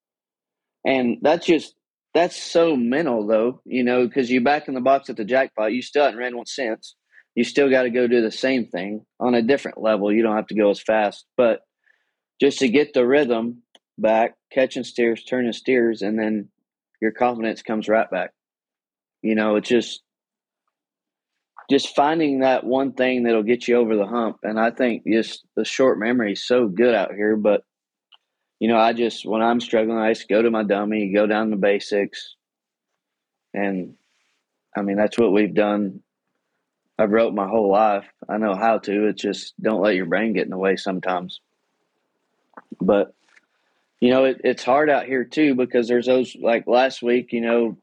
[0.84, 1.74] And that's just
[2.16, 5.72] that's so mental though, you know, because you back in the box at the jackpot,
[5.72, 6.96] you still haven't ran one since.
[7.34, 10.10] You still got to go do the same thing on a different level.
[10.10, 11.60] You don't have to go as fast, but
[12.40, 13.62] just to get the rhythm
[13.98, 16.48] back, catching steers, turning steers, and then
[17.02, 18.30] your confidence comes right back.
[19.20, 20.02] You know, it's just
[21.68, 24.38] just finding that one thing that'll get you over the hump.
[24.42, 27.60] And I think just the short memory is so good out here, but
[28.58, 31.50] you know, I just when I'm struggling, I just go to my dummy, go down
[31.50, 32.36] the basics,
[33.52, 33.94] and
[34.76, 36.00] I mean that's what we've done.
[36.98, 38.06] I've wrote my whole life.
[38.28, 39.08] I know how to.
[39.08, 41.40] It's just don't let your brain get in the way sometimes.
[42.80, 43.14] But
[44.00, 47.42] you know, it, it's hard out here too because there's those like last week, you
[47.42, 47.76] know,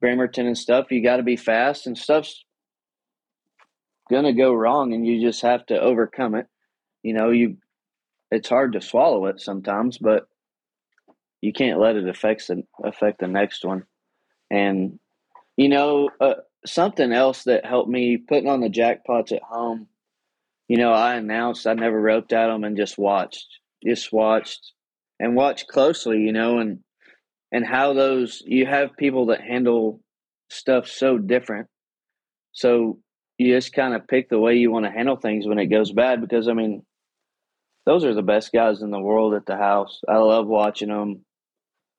[0.00, 0.90] Bremerton and stuff.
[0.90, 2.42] You got to be fast and stuff's
[4.10, 6.46] gonna go wrong, and you just have to overcome it.
[7.02, 7.58] You know, you
[8.30, 10.28] it's hard to swallow it sometimes, but
[11.40, 13.84] you can't let it affect the affect the next one.
[14.50, 14.98] And
[15.56, 16.34] you know, uh,
[16.66, 19.88] something else that helped me putting on the jackpots at home.
[20.68, 23.46] You know, I announced I never roped at them and just watched,
[23.84, 24.72] just watched
[25.18, 26.18] and watched closely.
[26.18, 26.80] You know, and
[27.52, 30.00] and how those you have people that handle
[30.50, 31.68] stuff so different.
[32.52, 32.98] So
[33.38, 35.92] you just kind of pick the way you want to handle things when it goes
[35.92, 36.84] bad because I mean
[37.86, 40.00] those are the best guys in the world at the house.
[40.08, 41.24] I love watching them.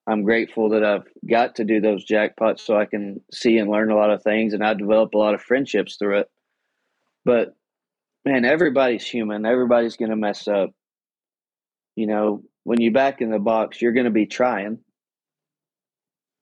[0.07, 3.91] I'm grateful that I've got to do those jackpots so I can see and learn
[3.91, 6.31] a lot of things and I develop a lot of friendships through it.
[7.23, 7.55] But
[8.25, 9.45] man, everybody's human.
[9.45, 10.71] Everybody's going to mess up.
[11.95, 14.79] You know, when you back in the box, you're going to be trying.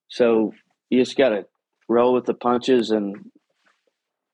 [0.10, 0.54] So
[0.90, 1.46] you just got to
[1.88, 3.16] roll with the punches and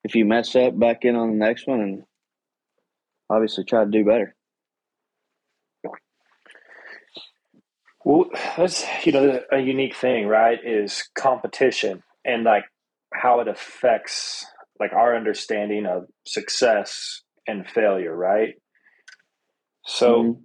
[0.03, 2.03] if you mess up, back in on the next one and
[3.29, 4.34] obviously try to do better.
[8.05, 10.59] Well, that's you know a unique thing, right?
[10.63, 12.65] Is competition and like
[13.13, 14.45] how it affects
[14.79, 18.53] like our understanding of success and failure, right?
[19.87, 20.41] So, mm-hmm.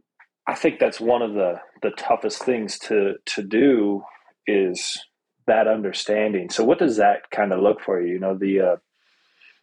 [0.47, 4.05] I think that's one of the the toughest things to to do
[4.47, 4.99] is
[5.47, 6.49] that understanding.
[6.49, 8.15] So, what does that kind of look for you?
[8.15, 8.77] You know, the uh,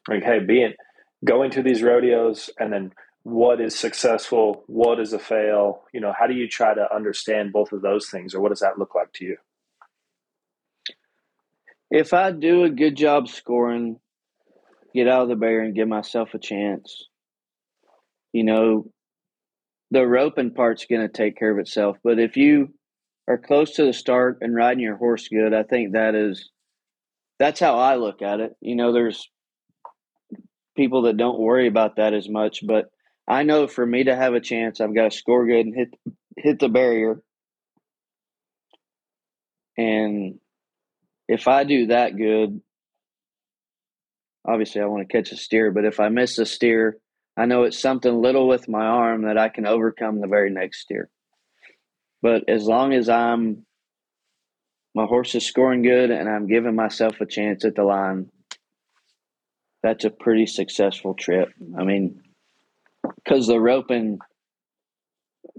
[0.08, 0.74] like, hey, being
[1.26, 2.92] going to these rodeos and then
[3.28, 5.84] what is successful, what is a fail?
[5.94, 8.62] You know, how do you try to understand both of those things, or what does
[8.62, 9.38] that look like to you?
[11.92, 14.00] If I do a good job scoring,
[14.96, 17.04] get out of the barrier and give myself a chance,
[18.32, 18.90] you know,
[19.92, 21.98] the roping part's going to take care of itself.
[22.06, 22.74] But if you
[23.28, 26.50] are close to the start and riding your horse good, I think that is
[27.40, 28.54] that's how I look at it.
[28.62, 29.30] You know, there's
[30.78, 32.90] people that don't worry about that as much, but
[33.28, 35.94] I know for me to have a chance, I've got to score good and hit
[36.38, 37.22] hit the barrier.
[39.78, 40.40] And
[41.28, 42.62] if I do that good,
[44.46, 46.98] obviously I want to catch a steer, but if I miss a steer,
[47.36, 50.82] I know it's something little with my arm that I can overcome the very next
[50.82, 51.10] steer.
[52.22, 53.66] But as long as I'm
[54.96, 58.32] my horse is scoring good and I'm giving myself a chance at the line,
[59.84, 61.50] that's a pretty successful trip.
[61.78, 62.22] I mean,
[63.16, 64.20] because the roping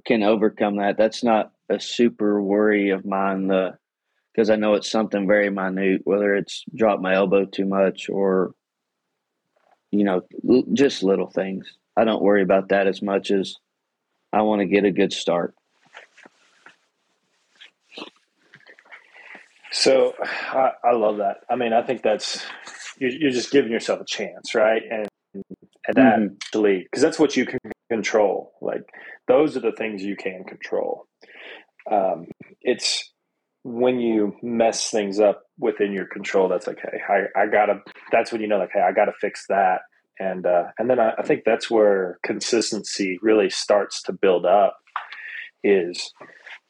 [0.07, 0.97] can overcome that.
[0.97, 3.49] That's not a super worry of mine.
[3.49, 3.79] The
[4.35, 8.55] because I know it's something very minute, whether it's drop my elbow too much or
[9.91, 10.23] you know
[10.73, 11.67] just little things.
[11.97, 13.57] I don't worry about that as much as
[14.33, 15.55] I want to get a good start.
[19.73, 21.39] So I, I love that.
[21.51, 22.45] I mean, I think that's
[22.99, 24.83] you're, you're just giving yourself a chance, right?
[24.91, 25.09] And
[25.88, 26.35] and that mm-hmm.
[26.35, 27.59] actually because that's what you can
[27.90, 28.53] control.
[28.61, 28.83] Like
[29.27, 31.07] those are the things you can control.
[31.90, 32.27] Um,
[32.61, 33.11] it's
[33.64, 37.81] when you mess things up within your control that's like hey I, I gotta
[38.12, 39.81] that's when you know like hey i gotta fix that.
[40.20, 44.77] And uh, and then I, I think that's where consistency really starts to build up
[45.62, 46.12] is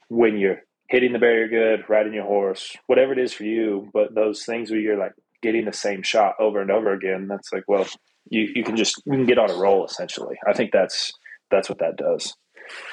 [0.08, 4.14] when you're hitting the barrier good riding your horse whatever it is for you but
[4.14, 7.64] those things where you're like getting the same shot over and over again that's like
[7.68, 7.86] well
[8.30, 10.36] you, you can just you can get on a roll essentially.
[10.46, 11.12] I think that's
[11.50, 12.34] that's what that does.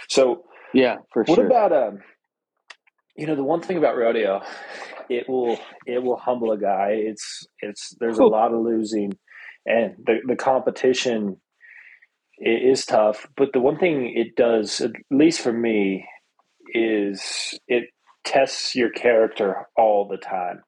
[0.09, 0.43] So
[0.73, 1.45] yeah, for what sure.
[1.45, 1.99] about um
[3.15, 4.41] you know the one thing about rodeo
[5.09, 6.89] it will it will humble a guy.
[6.91, 8.27] It's it's there's cool.
[8.27, 9.13] a lot of losing
[9.65, 11.37] and the the competition
[12.37, 16.05] is tough, but the one thing it does at least for me
[16.73, 17.85] is it
[18.25, 20.61] tests your character all the time.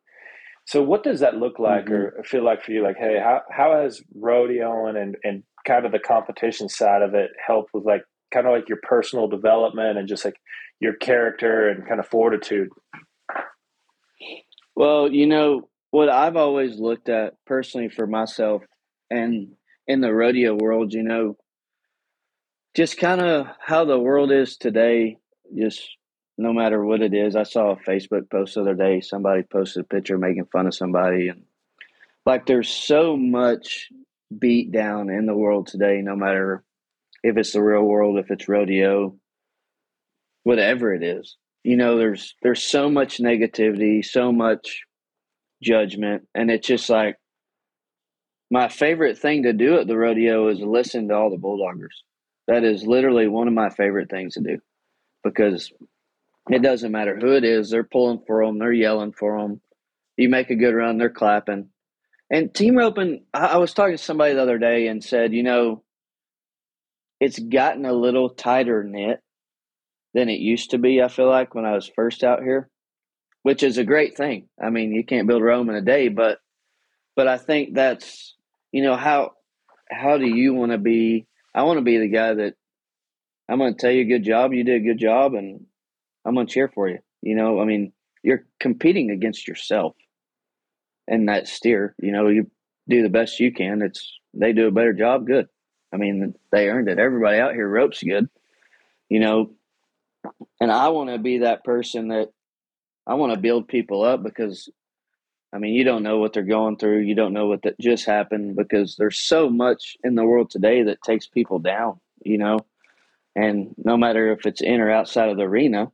[0.68, 2.20] So what does that look like mm-hmm.
[2.20, 2.84] or feel like for you?
[2.84, 7.32] Like, hey, how how has rodeoing and and kind of the competition side of it
[7.46, 8.04] helped with like
[8.34, 10.36] kind of like your personal development and just like
[10.80, 12.68] your character and kind of fortitude?
[14.76, 18.62] Well, you know what I've always looked at personally for myself
[19.10, 19.54] and
[19.88, 21.38] in the rodeo world, you know,
[22.76, 25.18] just kind of how the world is today,
[25.58, 25.97] just
[26.38, 27.36] no matter what it is.
[27.36, 29.02] I saw a Facebook post the other day.
[29.02, 31.44] Somebody posted a picture making fun of somebody, and
[32.26, 33.90] like there's so much
[34.38, 36.02] beat down in the world today.
[36.02, 36.64] No matter
[37.24, 39.16] if it's the real world, if it's rodeo,
[40.44, 41.36] whatever it is.
[41.64, 44.84] You know, there's there's so much negativity, so much
[45.62, 47.18] judgment, and it's just like
[48.50, 51.98] my favorite thing to do at the rodeo is listen to all the bulldoggers.
[52.48, 54.60] That is literally one of my favorite things to do
[55.24, 55.74] because
[56.50, 59.62] It doesn't matter who it is; they're pulling for them, they're yelling for them.
[60.16, 61.70] You make a good run, they're clapping.
[62.30, 65.84] And team roping, I was talking to somebody the other day and said, you know,
[67.22, 69.22] it's gotten a little tighter knit
[70.14, 71.02] than it used to be.
[71.02, 72.70] I feel like when I was first out here,
[73.44, 74.50] which is a great thing.
[74.62, 76.40] I mean, you can't build Rome in a day, but
[77.16, 78.36] but I think that's
[78.72, 79.32] you know how
[79.90, 81.28] how do you want to be?
[81.56, 82.56] I want to be the guy that
[83.48, 85.66] I'm going to tell you a good job, you did a good job, and
[86.28, 87.00] I'm to cheer for you.
[87.22, 89.96] You know, I mean, you're competing against yourself
[91.08, 91.96] and that steer.
[92.00, 92.52] You know, you
[92.90, 93.82] do the best you can.
[93.82, 95.48] It's they do a better job, good.
[95.94, 97.00] I mean, they earned it.
[97.00, 98.30] Everybody out here ropes good.
[99.10, 99.52] You know,
[100.60, 102.32] and I want to be that person that
[103.08, 104.70] I want to build people up because
[105.54, 107.00] I mean, you don't know what they're going through.
[107.00, 110.84] You don't know what that just happened because there's so much in the world today
[110.84, 112.60] that takes people down, you know.
[113.34, 115.92] And no matter if it's in or outside of the arena,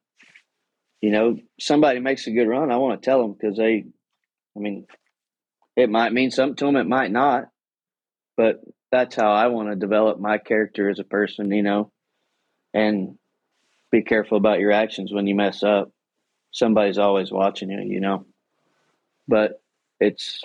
[1.03, 3.83] you know, somebody makes a good run, I want to tell them because they,
[4.55, 4.87] I mean,
[5.75, 7.49] it might mean something to them, it might not,
[8.37, 11.91] but that's how I want to develop my character as a person, you know,
[12.73, 13.17] and
[13.91, 15.91] be careful about your actions when you mess up.
[16.51, 18.25] Somebody's always watching you, you know.
[19.27, 19.61] But
[19.99, 20.39] it's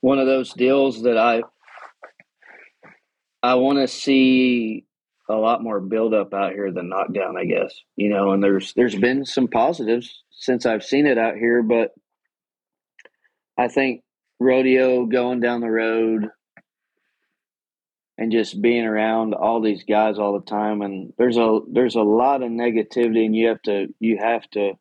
[0.00, 1.42] one of those deals that I
[3.42, 4.86] I want to see
[5.28, 7.74] a lot more buildup out here than knockdown, I guess.
[7.96, 11.90] You know, and there's there's been some positives since I've seen it out here, but
[13.58, 14.02] I think
[14.40, 16.28] rodeo going down the road
[18.16, 22.02] and just being around all these guys all the time and there's a there's a
[22.02, 24.72] lot of negativity and you have to you have to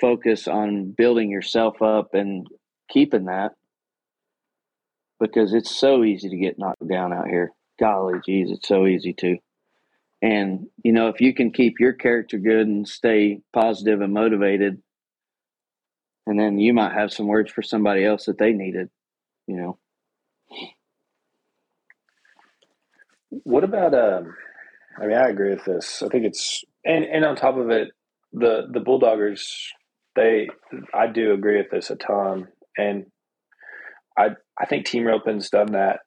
[0.00, 2.46] focus on building yourself up and
[2.88, 3.52] keeping that
[5.18, 9.12] because it's so easy to get knocked down out here golly geez it's so easy
[9.12, 9.36] to
[10.22, 14.80] and you know if you can keep your character good and stay positive and motivated
[16.26, 18.88] and then you might have some words for somebody else that they needed
[19.46, 19.78] you know.
[23.30, 24.34] What about um
[25.00, 26.02] i mean i agree with this.
[26.02, 27.88] I think it's and and on top of it
[28.32, 29.42] the the bulldoggers
[30.14, 30.48] they
[30.94, 32.48] i do agree with this a ton.
[32.76, 33.06] And
[34.18, 34.28] i
[34.60, 36.00] i think team roping's done that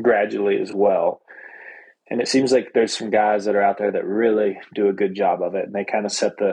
[0.00, 1.22] gradually as well
[2.10, 4.94] and it seems like there's some guys that are out there that really do a
[4.94, 6.52] good job of it and they kind of set the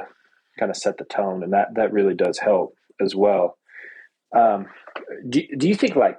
[0.59, 3.57] kind of set the tone and that that really does help as well.
[4.35, 4.67] Um,
[5.27, 6.17] do, do you think like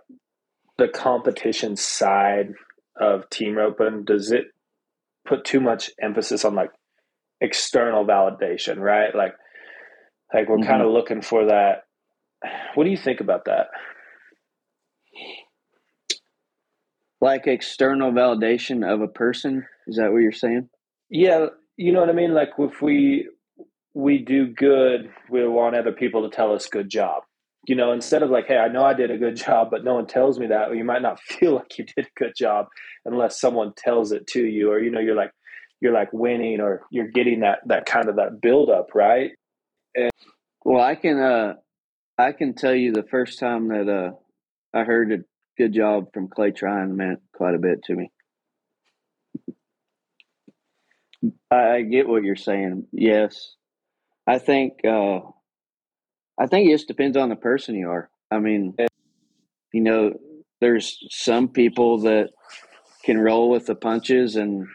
[0.79, 2.53] the competition side
[2.99, 4.47] of team roping does it
[5.27, 6.71] put too much emphasis on like
[7.41, 9.15] external validation right?
[9.15, 9.35] Like
[10.33, 10.69] like we're mm-hmm.
[10.69, 11.85] kind of looking for that.
[12.75, 13.69] What do you think about that
[17.27, 19.67] like external validation of a person?
[19.87, 20.69] Is that what you're saying?
[21.11, 22.35] Yeah you know what i mean?
[22.35, 23.29] Like if we
[23.95, 27.23] we do good we want other people to tell us good job.
[27.67, 29.95] You know, instead of like, hey, I know I did a good job, but no
[29.95, 32.67] one tells me that, or you might not feel like you did a good job
[33.05, 35.33] unless someone tells it to you, or you know, you're like
[35.81, 39.33] you're like winning or you're getting that that kind of that build up, right?
[39.95, 40.11] And,
[40.65, 41.55] well, I can uh
[42.19, 44.13] I can tell you the first time that uh
[44.77, 45.19] I heard a
[45.57, 48.11] good job from Clay Tryon meant quite a bit to me.
[51.51, 52.87] I, I get what you're saying.
[52.93, 53.55] Yes.
[54.27, 55.21] I think uh
[56.39, 58.11] I think it just depends on the person you are.
[58.31, 58.75] I mean,
[59.73, 60.13] you know,
[60.61, 62.31] there's some people that
[63.05, 64.67] can roll with the punches and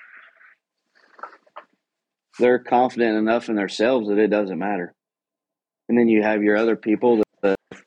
[2.40, 4.96] they're confident enough in themselves that it doesn't matter.
[5.90, 7.82] And then you have your other people that, that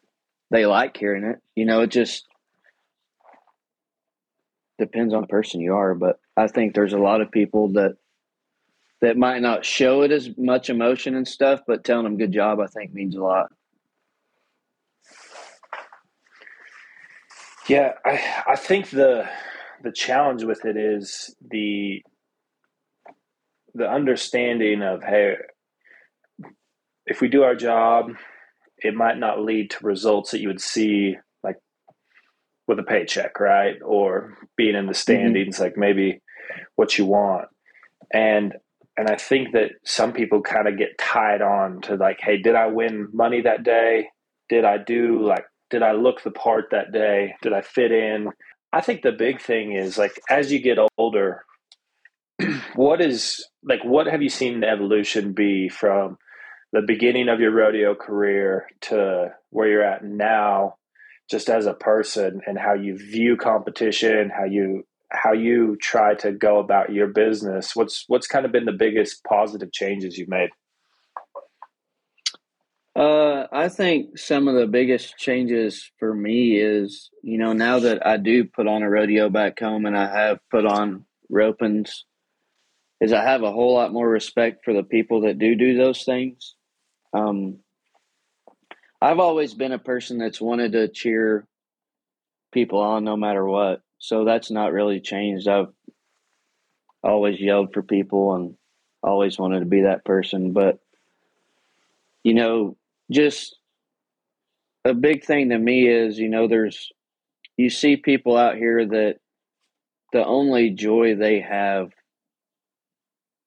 [0.51, 1.39] they like hearing it.
[1.57, 2.27] You know, it just
[4.79, 5.95] depends on the person you are.
[5.95, 7.97] But I think there's a lot of people that
[9.01, 12.59] that might not show it as much emotion and stuff, but telling them good job,
[12.61, 13.53] I think means a lot.
[17.69, 19.29] Yeah, I I think the
[19.83, 22.03] the challenge with it is the
[23.75, 25.37] the understanding of hey
[27.07, 28.13] if we do our job
[28.79, 31.17] it might not lead to results that you would see
[32.67, 34.97] with a paycheck right or being in the mm-hmm.
[34.97, 35.65] standings mm-hmm.
[35.65, 36.21] like maybe
[36.77, 37.47] what you want
[38.13, 38.55] and
[38.97, 42.55] and i think that some people kind of get tied on to like hey did
[42.55, 44.09] i win money that day
[44.49, 45.45] did i do like
[45.75, 47.35] did I look the part that day?
[47.43, 48.29] Did I fit in?
[48.73, 51.45] I think the big thing is like as you get older,
[52.77, 56.17] what is like what have you seen the evolution be from
[56.73, 60.77] the beginning of your rodeo career to where you're at now
[61.31, 66.33] just as a person and how you view competition how you how you try to
[66.33, 67.75] go about your business.
[67.75, 70.51] What's what's kind of been the biggest positive changes you've made?
[72.97, 78.07] Uh, I think some of the biggest changes for me is, you know, now that
[78.07, 81.91] I do put on a rodeo back home and I have put on ropings,
[83.01, 86.05] is I have a whole lot more respect for the people that do do those
[86.05, 86.55] things.
[87.13, 87.59] Um,
[89.05, 91.47] I've always been a person that's wanted to cheer
[92.55, 93.83] people on no matter what.
[93.99, 95.47] So that's not really changed.
[95.47, 95.75] I've
[97.03, 98.57] always yelled for people and
[99.03, 100.55] always wanted to be that person.
[100.55, 100.79] But,
[102.23, 102.79] you know,
[103.11, 103.59] just
[104.87, 106.91] a big thing to me is, you know, there's,
[107.59, 109.17] you see people out here that
[110.15, 111.93] the only joy they have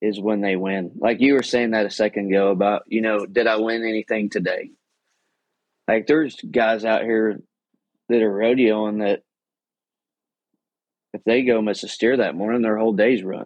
[0.03, 0.91] is when they win.
[0.99, 4.30] Like you were saying that a second ago about, you know, did I win anything
[4.30, 4.70] today?
[5.88, 7.40] Like there's guys out here
[8.10, 9.22] that are rodeoing that
[11.14, 13.46] if they go miss a steer that morning, their whole day's run.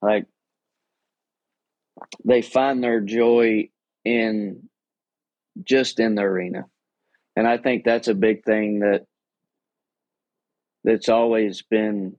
[0.00, 0.26] Like
[2.24, 3.68] they find their joy
[4.04, 4.68] in
[5.62, 6.64] just in the arena.
[7.36, 9.06] And I think that's a big thing that
[10.84, 12.16] that's always been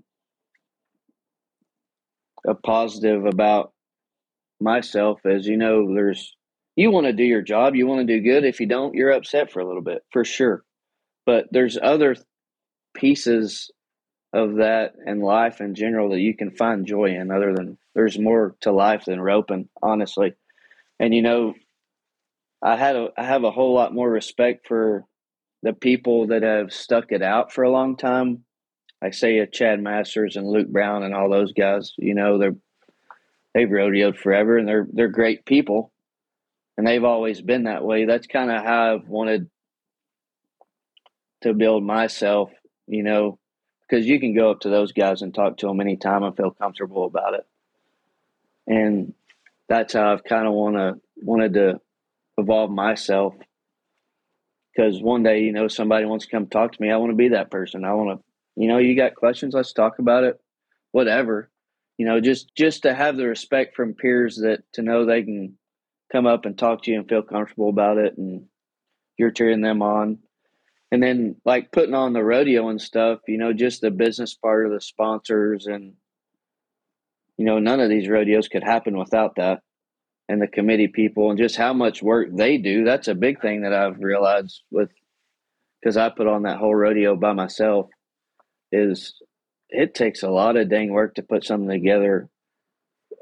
[2.48, 3.72] a positive about
[4.60, 6.36] myself as you know there's
[6.76, 8.44] you want to do your job you want to do good.
[8.46, 10.64] If you don't you're upset for a little bit for sure.
[11.26, 12.16] But there's other
[12.94, 13.72] pieces
[14.34, 18.20] of that and life in general that you can find joy in other than there's
[18.20, 20.34] more to life than roping honestly.
[21.00, 21.54] And you know
[22.62, 25.06] i had a i have a whole lot more respect for
[25.64, 28.44] the people that have stuck it out for a long time.
[29.02, 32.56] Like say a chad masters and luke brown and all those guys you know they're
[33.54, 35.92] they've rodeoed forever and they're they're great people
[36.78, 39.50] and they've always been that way that's kind of how i've wanted
[41.42, 42.52] to build myself
[42.88, 43.40] you know
[43.88, 46.52] because you can go up to those guys and talk to them anytime and feel
[46.52, 47.46] comfortable about it.
[48.68, 49.14] And
[49.70, 51.80] that's how I've kind of want to wanted to
[52.38, 53.36] evolve myself.
[54.76, 56.92] Because one day, you know, somebody wants to come talk to me.
[56.92, 57.86] I want to be that person.
[57.86, 60.40] I want to, you know, you got questions, let's talk about it.
[60.92, 61.50] Whatever,
[61.98, 65.58] you know, just just to have the respect from peers that to know they can
[66.12, 68.46] come up and talk to you and feel comfortable about it, and
[69.18, 70.20] you're cheering them on.
[70.92, 74.66] And then like putting on the rodeo and stuff you know just the business part
[74.66, 75.94] of the sponsors and
[77.38, 79.62] you know none of these rodeos could happen without that
[80.30, 82.84] and the committee people and just how much work they do.
[82.84, 84.90] That's a big thing that i've realized with
[85.82, 87.90] because i put on that whole rodeo by myself
[88.72, 89.16] is
[89.70, 92.30] it takes a lot of dang work to put something together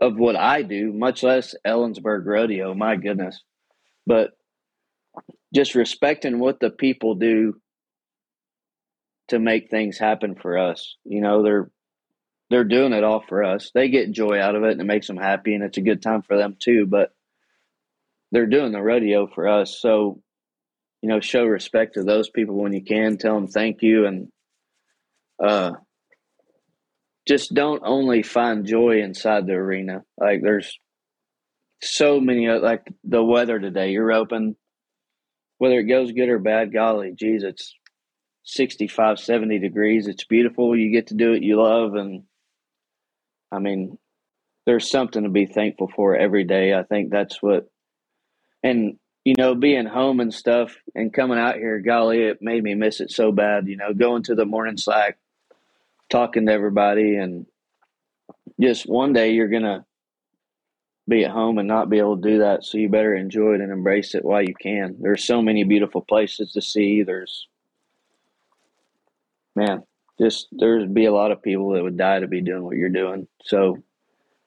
[0.04, 3.42] of what i do much less ellensburg rodeo my goodness
[4.06, 4.32] but
[5.54, 7.56] just respecting what the people do
[9.30, 10.96] to make things happen for us.
[11.06, 11.70] You know, they're
[12.50, 13.72] they're doing it all for us.
[13.74, 16.02] They get joy out of it and it makes them happy and it's a good
[16.02, 17.12] time for them too, but
[18.32, 19.80] they're doing the rodeo for us.
[19.80, 20.22] So,
[21.02, 24.28] you know, show respect to those people when you can, tell them thank you and
[25.44, 25.72] uh
[27.28, 30.04] just don't only find joy inside the arena.
[30.18, 30.80] Like there's
[31.82, 33.92] so many like the weather today.
[33.92, 34.56] You're open
[35.64, 37.74] whether it goes good or bad, golly, geez, it's
[38.44, 40.08] 65, 70 degrees.
[40.08, 40.76] It's beautiful.
[40.76, 41.96] You get to do it you love.
[41.96, 42.24] And
[43.50, 43.98] I mean,
[44.66, 46.74] there's something to be thankful for every day.
[46.74, 47.70] I think that's what,
[48.62, 52.76] and, you know, being home and stuff and coming out here, golly, it made me
[52.76, 53.70] miss it so bad.
[53.70, 55.18] You know, going to the morning slack,
[56.10, 57.46] talking to everybody, and
[58.60, 59.86] just one day you're going to
[61.08, 62.64] be at home and not be able to do that.
[62.64, 64.96] So you better enjoy it and embrace it while you can.
[65.00, 67.04] There's so many beautiful places to see.
[67.04, 67.48] There's,
[69.56, 69.84] man,
[70.20, 72.90] just there'd be a lot of people that would die to be doing what you're
[72.90, 73.28] doing.
[73.44, 73.84] So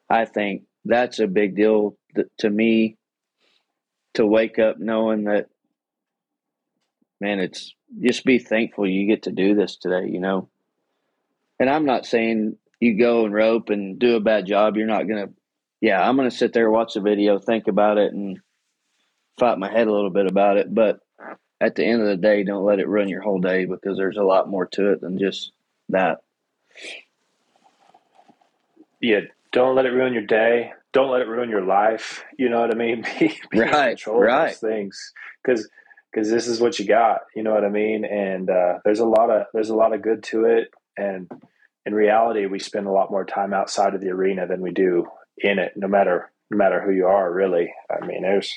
[0.09, 1.99] I think that's a big deal
[2.39, 2.97] to me
[4.15, 5.49] to wake up knowing that,
[7.21, 10.49] man, it's just be thankful you get to do this today, you know?
[11.59, 14.77] And I'm not saying you go and rope and do a bad job.
[14.77, 15.33] You're not going to
[15.81, 18.41] yeah, I'm going to sit there, watch the video, think about it, and
[19.39, 20.75] fight my head a little bit about it.
[20.75, 21.01] But
[21.61, 24.17] at the end of the day, don't let it ruin your whole day because there's
[24.17, 25.53] a lot more to it than just
[25.91, 26.23] that.
[29.01, 29.21] Yeah,
[29.53, 30.73] don't let it ruin your day.
[30.93, 32.25] Don't let it ruin your life.
[32.39, 33.05] You know what I mean?
[33.21, 34.47] be, be right, in control right.
[34.47, 35.13] of those things
[35.45, 35.69] because
[36.11, 37.21] because this is what you got.
[37.35, 38.07] You know what I mean?
[38.07, 40.73] And uh, there's a lot of there's a lot of good to it.
[40.97, 41.31] And
[41.85, 45.07] in reality, we spend a lot more time outside of the arena than we do
[45.39, 47.33] in it, no matter no matter who you are.
[47.33, 48.53] Really, I mean, there's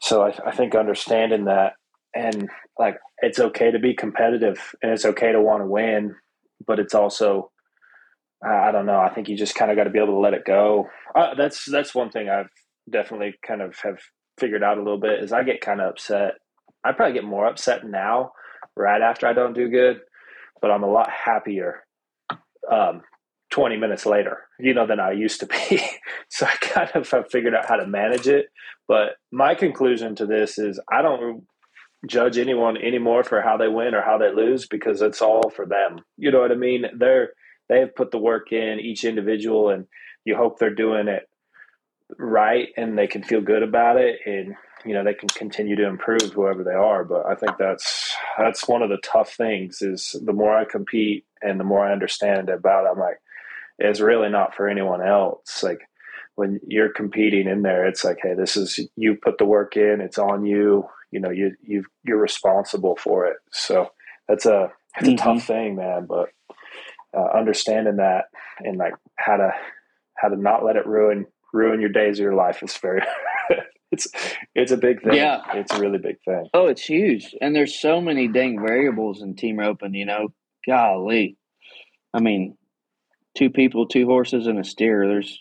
[0.00, 1.74] so I, I think understanding that
[2.14, 6.14] and like it's okay to be competitive and it's okay to want to win,
[6.66, 7.50] but it's also
[8.44, 8.98] I don't know.
[8.98, 10.88] I think you just kind of got to be able to let it go.
[11.14, 12.50] Uh, that's that's one thing I've
[12.90, 13.98] definitely kind of have
[14.38, 16.34] figured out a little bit is I get kind of upset.
[16.84, 18.32] I probably get more upset now,
[18.76, 20.00] right after I don't do good,
[20.62, 21.84] but I'm a lot happier
[22.70, 23.02] um,
[23.50, 25.82] 20 minutes later, you know, than I used to be.
[26.30, 28.46] so I kind of have figured out how to manage it.
[28.88, 31.44] But my conclusion to this is I don't
[32.08, 35.66] judge anyone anymore for how they win or how they lose because it's all for
[35.66, 36.00] them.
[36.16, 36.84] You know what I mean?
[36.98, 37.30] They're
[37.68, 39.86] they have put the work in each individual and
[40.24, 41.28] you hope they're doing it
[42.18, 44.54] right and they can feel good about it and
[44.84, 48.68] you know they can continue to improve whoever they are but i think that's that's
[48.68, 52.48] one of the tough things is the more i compete and the more i understand
[52.48, 53.20] about it i'm like
[53.78, 55.80] it's really not for anyone else like
[56.34, 60.00] when you're competing in there it's like hey this is you put the work in
[60.00, 63.90] it's on you you know you you you're responsible for it so
[64.28, 65.16] that's a it's a mm-hmm.
[65.16, 66.30] tough thing man but
[67.16, 68.24] uh, understanding that
[68.60, 69.50] and like how to
[70.16, 73.02] how to not let it ruin ruin your days of your life is very
[73.92, 74.08] it's
[74.54, 75.14] it's a big thing.
[75.14, 76.48] Yeah, it's a really big thing.
[76.54, 79.94] Oh, it's huge, and there's so many dang variables in team roping.
[79.94, 80.28] You know,
[80.66, 81.36] golly,
[82.14, 82.56] I mean,
[83.36, 85.06] two people, two horses, and a steer.
[85.06, 85.38] There's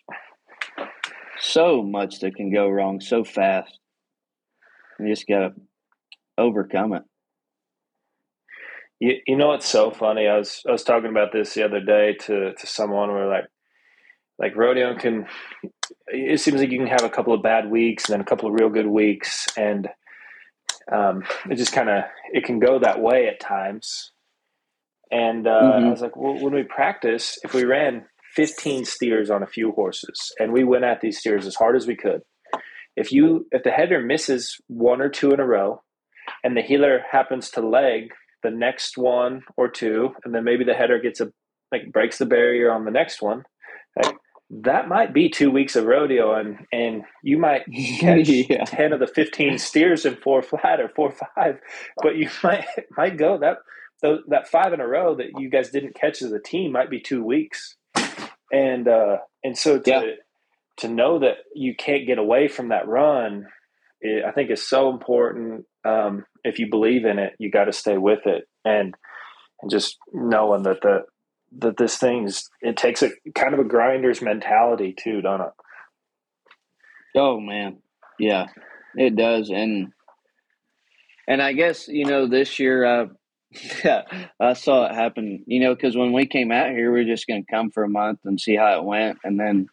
[1.39, 3.79] so much that can go wrong so fast.
[4.99, 5.53] You just gotta
[6.37, 7.03] overcome it.
[8.99, 10.27] You, you know what's so funny?
[10.27, 13.45] I was I was talking about this the other day to to someone where like
[14.37, 15.25] like rodeo can
[16.11, 18.47] it seems like you can have a couple of bad weeks and then a couple
[18.47, 19.87] of real good weeks and
[20.91, 24.11] um, it just kind of it can go that way at times
[25.11, 25.85] and uh, mm-hmm.
[25.85, 28.05] i was like well when we practice if we ran
[28.35, 31.87] 15 steers on a few horses and we went at these steers as hard as
[31.87, 32.21] we could
[32.95, 35.81] if you if the header misses one or two in a row
[36.43, 38.11] and the heeler happens to leg
[38.43, 41.31] the next one or two and then maybe the header gets a
[41.71, 43.43] like breaks the barrier on the next one
[44.51, 47.63] that might be two weeks of rodeo and and you might
[47.99, 48.65] catch yeah.
[48.65, 51.57] 10 of the 15 steers in four flat or four five
[52.01, 52.65] but you might
[52.97, 53.57] might go that
[54.27, 56.99] that five in a row that you guys didn't catch as a team might be
[56.99, 57.77] two weeks
[58.51, 60.01] and uh and so to yeah.
[60.77, 63.45] to know that you can't get away from that run
[64.01, 67.73] it, i think is so important um if you believe in it you got to
[67.73, 68.95] stay with it and
[69.61, 71.03] and just knowing that the
[71.59, 75.51] that this thing's it takes a kind of a grinder's mentality too, don't it?
[77.15, 77.77] Oh man,
[78.19, 78.47] yeah,
[78.95, 79.91] it does, and
[81.27, 83.05] and I guess you know this year, uh,
[83.83, 84.03] yeah,
[84.39, 85.43] I saw it happen.
[85.47, 87.83] You know, because when we came out here, we are just going to come for
[87.83, 89.67] a month and see how it went, and then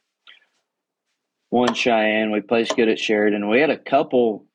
[1.51, 3.49] won Cheyenne, we placed good at Sheridan.
[3.49, 4.47] We had a couple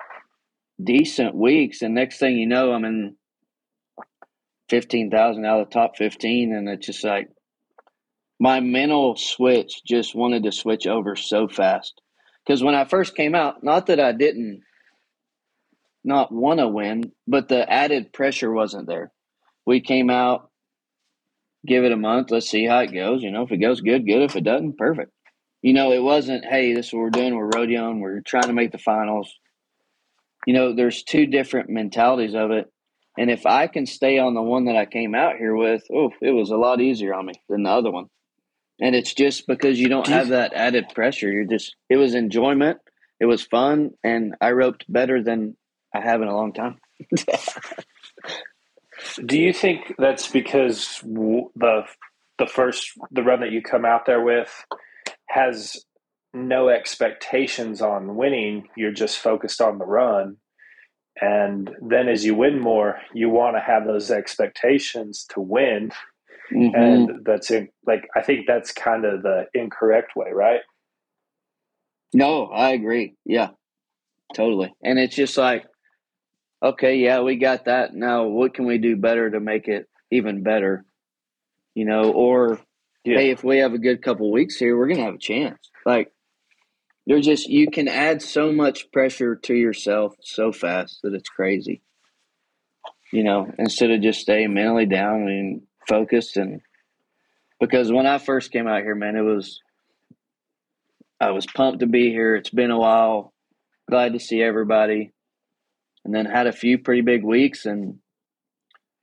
[0.83, 3.15] decent weeks, and next thing you know, I'm in
[4.73, 7.29] fifteen thousand out of the top fifteen, and it's just like
[8.39, 12.01] my mental switch just wanted to switch over so fast.
[12.43, 14.61] Because when I first came out, not that I didn't
[16.03, 19.11] not want to win, but the added pressure wasn't there.
[19.67, 20.49] We came out,
[21.67, 23.21] give it a month, let's see how it goes.
[23.21, 24.23] You know, if it goes good, good.
[24.23, 25.11] If it doesn't, perfect.
[25.61, 27.35] You know, it wasn't, hey, this is what we're doing.
[27.35, 27.99] We're rodeoing.
[27.99, 29.31] We're trying to make the finals.
[30.47, 32.65] You know, there's two different mentalities of it.
[33.17, 36.11] And if I can stay on the one that I came out here with, oh,
[36.21, 38.07] it was a lot easier on me than the other one.
[38.81, 41.31] And it's just because you don't have that added pressure.
[41.31, 42.79] You're just, it was enjoyment.
[43.19, 43.91] It was fun.
[44.03, 45.55] And I roped better than
[45.93, 46.79] I have in a long time.
[49.25, 51.83] Do you think that's because the
[52.39, 54.49] the first the run that you come out there with
[55.27, 55.85] has
[56.33, 58.69] no expectations on winning?
[58.75, 60.37] You're just focused on the run,
[61.21, 65.91] and then as you win more, you want to have those expectations to win.
[66.51, 66.75] Mm-hmm.
[66.75, 70.61] And that's in, like, I think that's kind of the incorrect way, right?
[72.13, 73.15] No, I agree.
[73.25, 73.49] Yeah,
[74.35, 74.73] totally.
[74.83, 75.65] And it's just like,
[76.61, 77.93] okay, yeah, we got that.
[77.93, 80.85] Now, what can we do better to make it even better?
[81.75, 82.59] You know, or
[83.03, 83.17] yeah.
[83.17, 85.57] hey, if we have a good couple weeks here, we're gonna have a chance.
[85.85, 86.11] Like,
[87.05, 91.81] they're just you can add so much pressure to yourself so fast that it's crazy.
[93.11, 96.61] You know, instead of just staying mentally down and focused and
[97.59, 99.61] because when I first came out here, man, it was
[101.19, 102.35] I was pumped to be here.
[102.35, 103.33] It's been a while.
[103.89, 105.13] Glad to see everybody.
[106.03, 107.99] And then had a few pretty big weeks and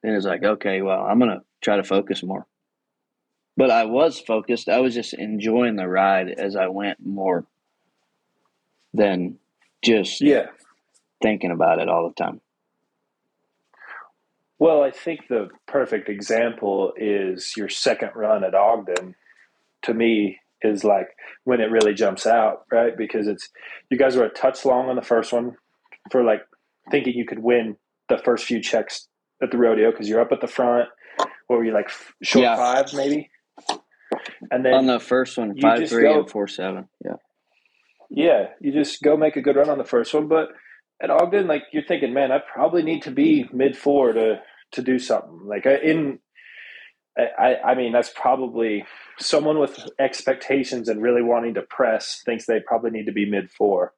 [0.02, 2.46] then it's like, okay, well, I'm gonna try to focus more.
[3.56, 4.70] But I was focused.
[4.70, 7.46] I was just enjoying the ride as I went more
[8.92, 9.38] than
[9.82, 10.46] just yeah
[11.22, 12.40] thinking about it all the time.
[14.58, 19.14] Well, I think the perfect example is your second run at Ogden.
[19.82, 21.08] to me is like
[21.44, 22.94] when it really jumps out, right?
[22.96, 23.48] Because it's
[23.88, 25.56] you guys were a touch long on the first one
[26.10, 26.42] for like
[26.90, 27.76] thinking you could win
[28.10, 29.08] the first few checks
[29.42, 30.88] at the rodeo because you're up at the front.
[31.46, 31.90] What were you like
[32.22, 32.56] short yeah.
[32.56, 33.30] five maybe?
[34.50, 36.88] And then on the first one, five three go, and four seven.
[37.04, 37.16] Yeah.
[38.10, 40.48] Yeah, you just go make a good run on the first one, but
[41.02, 44.40] at Ogden, like you're thinking, man, I probably need to be mid four to
[44.72, 45.40] to do something.
[45.46, 46.18] Like in,
[47.16, 48.84] I I mean, that's probably
[49.18, 53.50] someone with expectations and really wanting to press thinks they probably need to be mid
[53.50, 53.94] four.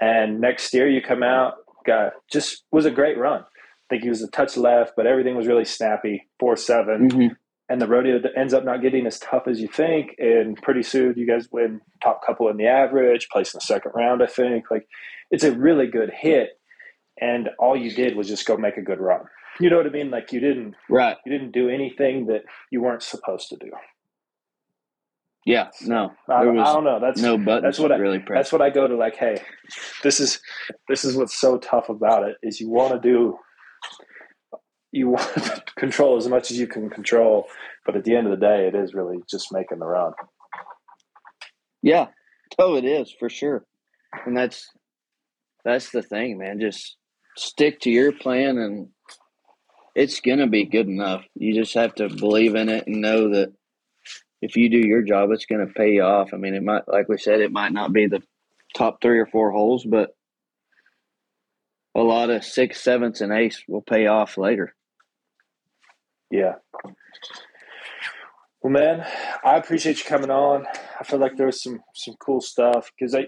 [0.00, 1.54] And next year you come out,
[1.86, 3.40] got just was a great run.
[3.40, 6.28] I think he was a touch left, but everything was really snappy.
[6.40, 7.34] Four seven, mm-hmm.
[7.68, 10.14] And the rodeo ends up not getting as tough as you think.
[10.18, 13.92] And pretty soon you guys win top couple in the average, place in the second
[13.94, 14.22] round.
[14.22, 14.86] I think like
[15.30, 16.60] it's a really good hit,
[17.20, 19.22] and all you did was just go make a good run.
[19.60, 20.10] You know what I mean?
[20.10, 21.16] Like you didn't right.
[21.24, 23.70] You didn't do anything that you weren't supposed to do.
[25.46, 26.98] Yeah, no, I, I, don't know.
[27.00, 28.22] That's no but That's what I really.
[28.26, 28.96] That's what I go to.
[28.96, 29.42] Like, hey,
[30.02, 30.40] this is
[30.88, 33.36] this is what's so tough about it is you want to do,
[34.94, 37.46] you want to control as much as you can control,
[37.84, 40.12] but at the end of the day, it is really just making the run.
[41.82, 42.08] Yeah,
[42.58, 43.64] oh, it is for sure,
[44.24, 44.70] and that's
[45.64, 46.60] that's the thing, man.
[46.60, 46.96] Just
[47.36, 48.88] stick to your plan, and
[49.94, 51.24] it's gonna be good enough.
[51.34, 53.52] You just have to believe in it and know that
[54.40, 56.34] if you do your job, it's to pay you off.
[56.34, 58.22] I mean, it might, like we said, it might not be the
[58.76, 60.10] top three or four holes, but
[61.94, 64.74] a lot of six, sevenths, and ace will pay off later.
[66.30, 66.54] Yeah.
[68.62, 69.06] Well, man,
[69.44, 70.66] I appreciate you coming on.
[70.98, 73.26] I feel like there's some some cool stuff because I,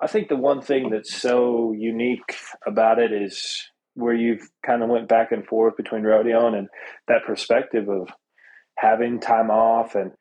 [0.00, 4.90] I think the one thing that's so unique about it is where you've kind of
[4.90, 6.68] went back and forth between rodeo and
[7.08, 8.10] that perspective of
[8.76, 10.12] having time off and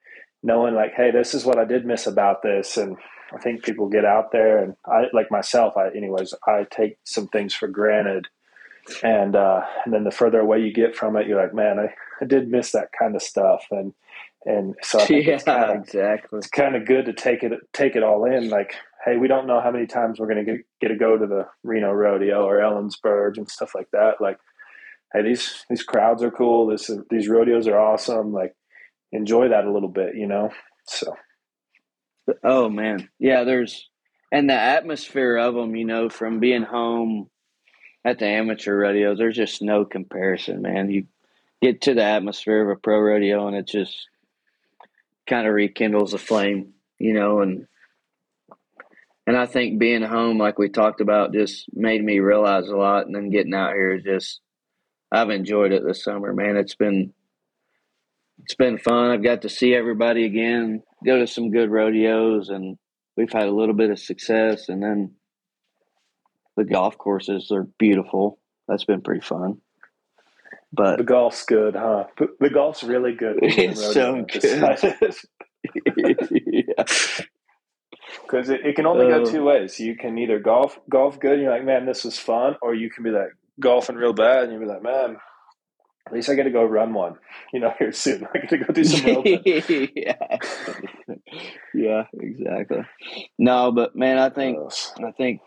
[0.42, 2.96] knowing like, hey, this is what I did miss about this, and
[3.34, 5.76] I think people get out there, and I like myself.
[5.76, 8.28] I, anyways, I take some things for granted,
[9.04, 11.94] and uh, and then the further away you get from it, you're like, man, I,
[12.22, 13.94] I did miss that kind of stuff, and
[14.46, 16.38] and so yeah, it's kind of, exactly.
[16.38, 18.50] It's kind of good to take it take it all in.
[18.50, 21.18] Like, hey, we don't know how many times we're going to get get to go
[21.18, 24.22] to the Reno Rodeo or Ellensburg and stuff like that.
[24.22, 24.38] Like,
[25.14, 26.68] hey, these these crowds are cool.
[26.68, 28.34] This these rodeos are awesome.
[28.34, 28.56] Like,
[29.12, 30.52] enjoy that a little bit, you know?
[30.88, 31.16] So.
[32.44, 33.10] Oh man.
[33.20, 33.44] Yeah.
[33.44, 33.90] There's,
[34.32, 37.30] and the atmosphere of them, you know, from being home
[38.04, 40.90] at the amateur rodeos, there's just no comparison, man.
[40.90, 41.06] You
[41.62, 44.08] get to the atmosphere of a pro rodeo and it just
[45.28, 47.68] kind of rekindles the flame, you know, and,
[49.28, 53.08] and I think being home, like we talked about, just made me realize a lot.
[53.08, 54.40] And then getting out here is just,
[55.12, 56.58] I've enjoyed it this summer, man.
[56.58, 57.14] It's been,
[58.44, 59.10] it's been fun.
[59.10, 62.78] I've got to see everybody again, go to some good rodeos, and
[63.18, 64.70] we've had a little bit of success.
[64.70, 65.16] And then
[66.56, 68.40] the golf courses are beautiful.
[68.68, 69.62] That's been pretty fun.
[70.76, 72.06] But the golf's good, huh?
[72.40, 73.38] The golf's really good.
[73.42, 75.16] It's so good.
[76.46, 76.84] yeah.
[78.22, 79.80] Because it, it can only uh, go two ways.
[79.80, 82.90] You can either golf golf good, and you're like, man, this was fun, or you
[82.90, 85.18] can be like golfing real bad, and you'll be like, man,
[86.08, 87.16] at least I got to go run one,
[87.54, 88.28] you know, here soon.
[88.34, 90.14] I got to go do some yeah,
[91.74, 92.82] yeah, exactly.
[93.38, 94.60] No, but man, I think
[95.04, 95.42] I think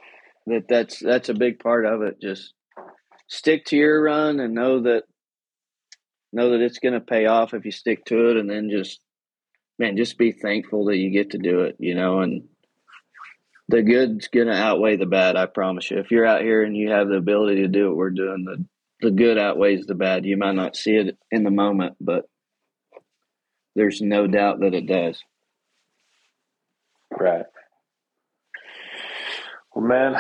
[0.47, 2.20] that that's that's a big part of it.
[2.20, 2.55] Just
[3.29, 5.05] stick to your run and know that
[6.33, 9.01] know that it's going to pay off if you stick to it, and then just
[9.79, 12.49] man, just be thankful that you get to do it, you know, and
[13.68, 15.37] the good's going to outweigh the bad.
[15.37, 15.99] I promise you.
[15.99, 18.64] If you're out here and you have the ability to do what we're doing, the
[19.01, 20.24] the good outweighs the bad.
[20.24, 22.29] You might not see it in the moment, but
[23.76, 25.22] there's no doubt that it does.
[27.11, 27.45] Right.
[29.72, 30.16] Well, man,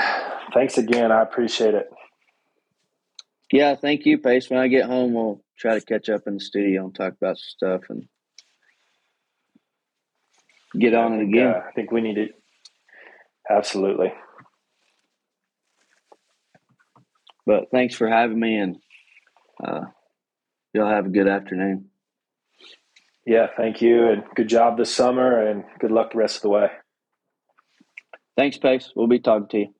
[0.54, 1.10] thanks again.
[1.10, 1.88] I appreciate it.
[3.50, 4.48] Yeah, thank you, Pace.
[4.48, 7.38] When I get home, we'll try to catch up in the studio and talk about
[7.38, 8.08] stuff and
[10.78, 11.48] get on it again.
[11.48, 12.32] Uh, I think we need it.
[13.50, 14.12] Absolutely.
[17.46, 18.76] But thanks for having me, and
[19.64, 19.86] uh,
[20.74, 21.86] y'all have a good afternoon.
[23.24, 26.48] Yeah, thank you, and good job this summer, and good luck the rest of the
[26.50, 26.70] way.
[28.36, 28.92] Thanks, Pace.
[28.94, 29.74] We'll be talking to you.